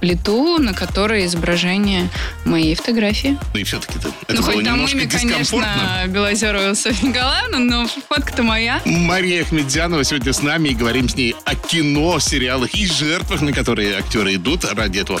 плиту, 0.00 0.58
на 0.58 0.72
которой 0.72 1.26
изображение 1.26 2.08
моей 2.44 2.76
фотографии. 2.76 3.36
Ну 3.52 3.58
и 3.60 3.64
все-таки 3.64 3.98
это, 3.98 4.08
это 4.28 4.34
ну, 4.40 4.42
было 4.42 4.52
хоть 4.52 4.64
там 4.64 4.86
имя, 4.86 5.08
конечно, 5.08 6.04
Белозерова 6.06 6.74
Софья 6.74 7.08
Николаевна, 7.08 7.58
но 7.58 7.88
фотка-то 8.08 8.44
моя. 8.44 8.80
Мария 8.84 9.42
Ахмедзянова 9.42 10.04
сегодня 10.04 10.32
с 10.32 10.42
нами 10.42 10.68
и 10.68 10.74
говорим 10.74 11.08
с 11.08 11.16
ней 11.16 11.34
о 11.44 11.56
кино, 11.56 12.20
сериалах 12.20 12.72
и 12.74 12.86
жертвах, 12.86 13.40
на 13.40 13.52
которые 13.52 13.96
актеры 13.98 14.36
идут 14.36 14.64
ради 14.72 14.98
этого. 14.98 15.20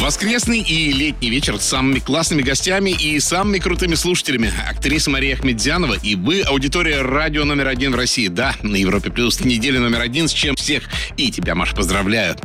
Воскресный 0.00 0.60
и 0.60 0.92
летний 0.94 1.28
вечер 1.28 1.60
с 1.60 1.64
самыми 1.64 1.98
классными 1.98 2.40
гостями 2.40 2.90
и 2.90 3.20
самыми 3.20 3.58
крутыми 3.58 3.96
слушателями. 3.96 4.50
Актриса 4.66 5.10
Мария 5.10 5.34
Ахмедзянова 5.34 5.94
и 6.02 6.14
вы, 6.14 6.40
аудитория 6.40 7.02
радио 7.02 7.44
номер 7.44 7.68
один 7.68 7.92
в 7.92 7.96
России. 7.96 8.28
Да, 8.28 8.54
на 8.62 8.76
Европе 8.76 9.10
Плюс 9.10 9.40
неделя 9.44 9.78
номер 9.78 10.00
один, 10.00 10.26
с 10.26 10.32
чем 10.32 10.56
всех. 10.56 10.84
И 11.18 11.30
тебя, 11.30 11.54
Маша, 11.54 11.76
поздравляю. 11.76 12.36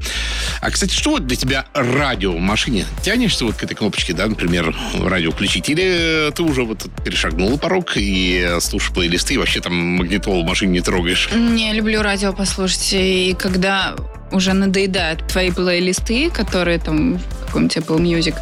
А, 0.60 0.70
кстати, 0.70 0.94
что 0.94 1.12
вот 1.12 1.28
для 1.28 1.38
тебя 1.38 1.65
радио 1.74 2.34
в 2.34 2.39
машине? 2.39 2.86
Тянешься 3.02 3.46
вот 3.46 3.56
к 3.56 3.63
этой 3.63 3.74
кнопочке, 3.76 4.12
да, 4.12 4.28
например, 4.28 4.76
радио 5.02 5.32
включить? 5.32 5.70
Или 5.70 6.32
ты 6.36 6.44
уже 6.44 6.63
вот 6.63 6.86
перешагнула 7.06 7.56
порог 7.56 7.94
и 7.96 8.58
слушаешь 8.60 8.94
плейлисты 8.94 9.36
и 9.36 9.38
вообще 9.38 9.62
там 9.62 9.74
магнитолу 9.74 10.44
в 10.44 10.46
машине 10.46 10.74
не 10.74 10.82
трогаешь? 10.82 11.30
Не, 11.34 11.72
люблю 11.72 12.02
радио 12.02 12.34
послушать. 12.34 12.89
И 12.91 13.34
когда 13.39 13.96
уже 14.32 14.52
надоедают 14.52 15.26
твои 15.28 15.52
плейлисты, 15.52 16.30
которые 16.30 16.80
там 16.80 17.20
каком-то 17.56 17.80
Apple 17.80 18.00
Music, 18.02 18.36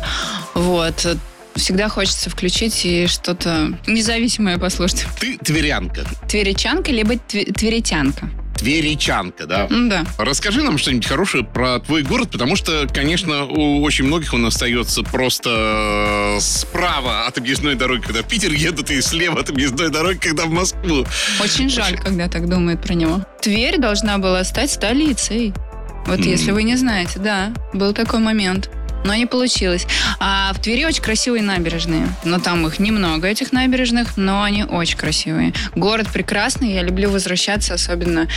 вот, 0.56 1.17
всегда 1.56 1.88
хочется 1.88 2.30
включить 2.32 2.84
и 2.86 3.06
что-то 3.08 3.78
независимое 3.86 4.58
послушать. 4.58 5.06
Ты 5.19 5.38
тверянка, 5.38 6.04
Тверичанка 6.28 6.91
либо 6.91 7.13
тве- 7.15 7.45
тверитянка. 7.45 8.28
тверичанка, 8.58 9.45
да? 9.45 9.67
Да. 9.69 10.04
Расскажи 10.17 10.63
нам 10.63 10.80
что-нибудь 10.80 11.06
хорошее 11.06 11.43
про 11.43 11.78
твой 11.80 12.02
город, 12.02 12.30
потому 12.32 12.56
что, 12.56 12.88
конечно, 12.91 13.45
у 13.45 13.84
очень 13.84 14.06
многих 14.06 14.34
он 14.34 14.45
остается 14.47 15.04
просто 15.04 16.38
э, 16.38 16.39
справа 16.41 17.28
от 17.28 17.38
объездной 17.38 17.76
дороги, 17.76 18.02
когда 18.02 18.23
в 18.23 18.28
Питер 18.28 18.52
едут, 18.52 18.89
и 18.89 18.99
слева 19.02 19.41
от 19.41 19.49
объездной 19.52 19.89
дороги, 19.91 20.17
когда 20.17 20.45
в 20.45 20.49
Москву. 20.52 21.06
Очень 21.39 21.69
жаль, 21.69 21.97
когда 21.99 22.28
так 22.30 22.49
думают 22.49 22.82
про 22.82 22.93
него. 22.95 23.23
Тверь 23.41 23.78
должна 23.80 24.17
была 24.17 24.43
стать 24.43 24.71
столицей. 24.71 25.54
Вот 26.08 26.19
если 26.19 26.52
вы 26.52 26.63
не 26.63 26.76
знаете, 26.78 27.19
да, 27.19 27.54
был 27.73 27.93
такой 27.93 28.19
момент. 28.19 28.69
Но 29.03 29.15
не 29.15 29.25
получилось. 29.25 29.85
А 30.19 30.53
в 30.53 30.61
Твери 30.61 30.85
очень 30.85 31.01
красивые 31.01 31.43
набережные. 31.43 32.07
Но 32.23 32.39
там 32.39 32.65
их 32.67 32.79
немного, 32.79 33.27
этих 33.27 33.51
набережных, 33.51 34.17
но 34.17 34.43
они 34.43 34.63
очень 34.63 34.97
красивые. 34.97 35.53
Город 35.75 36.07
прекрасный, 36.11 36.73
я 36.73 36.83
люблю 36.83 37.09
возвращаться, 37.09 37.73
особенно 37.73 38.27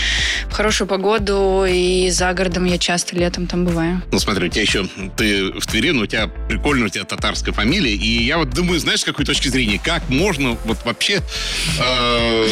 в 0.49 0.53
хорошую 0.53 0.89
погоду. 0.89 1.65
И 1.69 2.11
за 2.11 2.33
городом 2.33 2.65
я 2.65 2.79
часто 2.79 3.17
летом 3.17 3.47
там 3.47 3.65
бываю. 3.65 4.03
Ну, 4.13 4.19
смотри, 4.19 4.47
у 4.47 4.51
тебя 4.51 4.63
еще, 4.63 4.87
ты 5.17 5.53
в 5.53 5.67
Твери, 5.67 5.91
но 5.91 6.03
у 6.03 6.07
тебя 6.07 6.29
прикольно, 6.49 6.87
у 6.87 6.89
тебя 6.89 7.05
татарская 7.05 7.55
фамилия, 7.55 7.95
и 7.95 8.25
я 8.25 8.39
вот 8.39 8.51
думаю, 8.51 8.81
знаешь, 8.81 9.01
с 9.01 9.05
какой 9.05 9.25
точки 9.25 9.49
зрения, 9.49 9.81
как 9.83 10.09
можно 10.09 10.57
вот 10.65 10.79
вообще 10.85 11.21
э, 11.79 12.47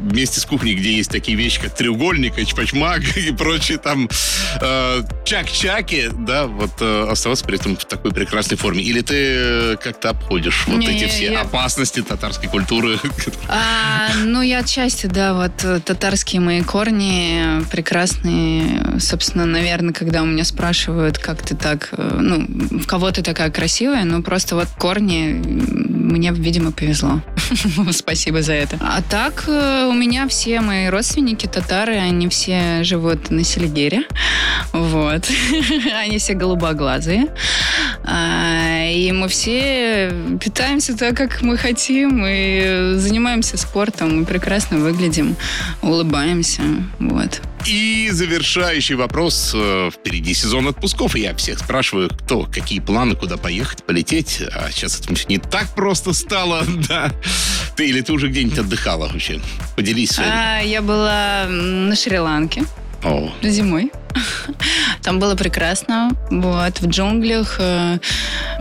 вместе 0.00 0.40
с 0.40 0.44
кухней, 0.44 0.74
где 0.74 0.92
есть 0.92 1.10
такие 1.10 1.36
вещи, 1.36 1.60
как 1.60 1.74
треугольник, 1.74 2.38
эчпачмак 2.38 3.02
и 3.16 3.32
прочие 3.32 3.78
там 3.78 4.08
э, 4.60 5.02
чак-чаки, 5.24 6.10
да, 6.20 6.46
вот 6.46 6.70
э, 6.80 7.06
оставаться 7.10 7.44
при 7.44 7.56
этом 7.56 7.76
в 7.76 7.84
такой 7.84 8.12
прекрасной 8.12 8.56
форме. 8.56 8.82
Или 8.82 9.00
ты 9.00 9.14
э, 9.16 9.76
как-то 9.82 10.10
обходишь 10.10 10.64
вот 10.66 10.78
Не, 10.78 10.96
эти 10.96 11.08
все 11.08 11.32
я- 11.32 11.40
опасности 11.42 12.02
татарской 12.02 12.48
культуры? 12.48 12.98
А, 13.50 14.10
ну, 14.24 14.42
я 14.42 14.58
отчасти, 14.60 15.06
да, 15.06 15.32
вот 15.34 15.64
э, 15.64 15.80
татарские 15.84 16.40
мои 16.40 16.62
корни 16.62 17.62
прекрасные. 17.70 18.98
Собственно, 19.00 19.46
наверное, 19.46 19.92
когда 19.94 20.22
у 20.22 20.26
меня 20.26 20.44
спрашивают, 20.44 21.18
как 21.18 21.42
ты 21.42 21.54
так, 21.56 21.88
э, 21.92 22.18
ну, 22.20 22.46
в 22.78 22.86
кого 22.86 23.10
ты 23.10 23.22
такая 23.22 23.50
красивая, 23.50 24.04
ну, 24.04 24.22
просто 24.22 24.54
вот 24.54 24.68
корни 24.78 25.40
мне, 26.08 26.32
видимо, 26.32 26.72
повезло. 26.72 27.20
Спасибо 27.92 28.42
за 28.42 28.54
это. 28.54 28.78
А 28.80 29.02
так, 29.02 29.44
э, 29.46 29.86
у 29.88 29.92
меня 29.92 30.26
все 30.28 30.60
мои 30.60 30.88
родственники 30.88 31.46
татары, 31.46 31.96
они 31.96 32.28
все 32.28 32.82
живут 32.82 33.30
на 33.30 33.44
Селигере. 33.44 34.02
Вот. 34.72 35.28
Они 36.00 36.18
все 36.18 36.34
голубоглазые. 36.34 37.28
И 38.92 39.12
мы 39.12 39.28
все 39.28 40.12
питаемся 40.40 40.96
так, 40.96 41.16
как 41.16 41.42
мы 41.42 41.56
хотим, 41.56 42.24
и 42.26 42.94
занимаемся 42.96 43.56
спортом, 43.56 44.18
мы 44.18 44.24
прекрасно 44.24 44.78
выглядим, 44.78 45.36
улыбаемся. 45.82 46.62
Вот. 46.98 47.40
И 47.66 48.08
завершающий 48.12 48.94
вопрос. 48.94 49.52
Э, 49.54 49.90
Впереди 49.92 50.32
сезон 50.32 50.68
отпусков, 50.68 51.16
и 51.16 51.20
я 51.20 51.34
всех 51.34 51.58
спрашиваю, 51.58 52.08
кто, 52.08 52.44
какие 52.44 52.80
планы, 52.80 53.14
куда 53.14 53.36
поехать, 53.36 53.84
полететь. 53.84 54.42
А 54.54 54.70
сейчас 54.70 55.00
это 55.00 55.14
не 55.28 55.38
так 55.38 55.68
просто 55.74 56.12
стало, 56.12 56.64
да. 56.88 57.12
Ты 57.76 57.88
или 57.88 58.00
ты 58.00 58.12
уже 58.12 58.28
где-нибудь 58.28 58.58
отдыхала 58.58 59.08
вообще? 59.08 59.40
Поделись 59.76 60.12
своим. 60.12 60.30
А, 60.32 60.60
я 60.60 60.82
была 60.82 61.46
на 61.48 61.94
Шри-Ланке 61.94 62.64
О, 63.04 63.30
зимой. 63.42 63.92
Там 65.02 65.20
было 65.20 65.36
прекрасно. 65.36 66.10
Вот, 66.30 66.80
в 66.80 66.86
джунглях 66.88 67.60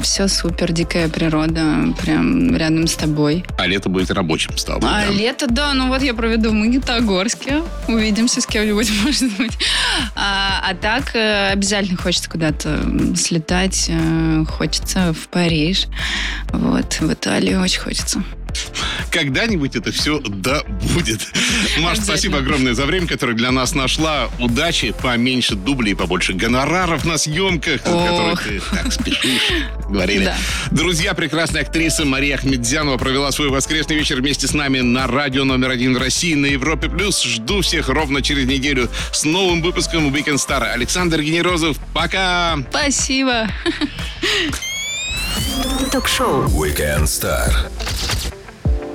все 0.01 0.27
супер, 0.27 0.71
дикая 0.71 1.09
природа, 1.09 1.93
прям 2.01 2.55
рядом 2.55 2.85
с 2.85 2.93
тобой. 2.95 3.43
а 3.57 3.65
лето 3.65 3.89
будет 3.89 4.11
рабочим 4.11 4.55
стало. 4.57 4.79
А 4.83 5.05
да? 5.05 5.09
лето, 5.09 5.47
да, 5.47 5.73
ну 5.73 5.87
вот 5.87 6.03
я 6.03 6.13
проведу 6.13 6.51
в 6.51 6.53
Магнитогорске. 6.53 7.63
Увидимся 7.87 8.41
с 8.41 8.45
кем-нибудь, 8.45 8.91
может 9.03 9.35
быть. 9.37 9.57
А, 10.15 10.61
а 10.69 10.75
так 10.75 11.15
э, 11.15 11.49
обязательно 11.51 11.97
хочется 11.97 12.29
куда-то 12.29 12.79
слетать. 13.15 13.87
э, 13.89 14.43
Хочется 14.47 15.13
в 15.13 15.27
Париж. 15.29 15.87
Вот, 16.51 16.99
в 16.99 17.11
Италию 17.11 17.61
очень 17.61 17.81
хочется. 17.81 18.23
Когда-нибудь 19.17 19.75
это 19.75 19.91
все 19.91 20.19
да 20.19 20.61
будет. 20.93 21.27
Маш, 21.79 21.97
спасибо 21.97 22.37
огромное 22.37 22.75
за 22.75 22.85
время, 22.85 23.07
которое 23.07 23.33
для 23.33 23.51
нас 23.51 23.73
нашла. 23.73 24.29
Удачи, 24.37 24.93
поменьше 25.01 25.55
дублей, 25.55 25.95
побольше 25.95 26.33
гонораров 26.33 27.03
на 27.03 27.17
съемках, 27.17 27.83
на 27.83 28.07
которые 28.07 28.35
ты 28.35 28.61
так 28.69 28.93
спешишь. 28.93 29.41
Говорили. 29.89 30.25
Да. 30.25 30.37
Друзья, 30.69 31.15
прекрасная 31.15 31.63
актриса 31.63 32.05
Мария 32.05 32.35
Ахмедзянова 32.35 32.97
провела 32.97 33.31
свой 33.31 33.49
воскресный 33.49 33.95
вечер 33.95 34.17
вместе 34.17 34.45
с 34.45 34.53
нами 34.53 34.81
на 34.81 35.07
радио 35.07 35.45
номер 35.45 35.71
один 35.71 35.95
в 35.95 35.97
России 35.97 36.35
на 36.35 36.45
Европе+. 36.45 36.87
плюс. 36.87 37.23
Жду 37.23 37.61
всех 37.61 37.89
ровно 37.89 38.21
через 38.21 38.45
неделю 38.45 38.87
с 39.11 39.23
новым 39.23 39.63
выпуском 39.63 40.13
Weekend 40.13 40.35
Star. 40.35 40.63
Александр 40.63 41.21
Генерозов, 41.23 41.77
пока! 41.91 42.59
Спасибо! 42.69 43.47
Ток-шоу 45.91 46.45
Weekend 46.45 47.05
Star. 47.05 47.51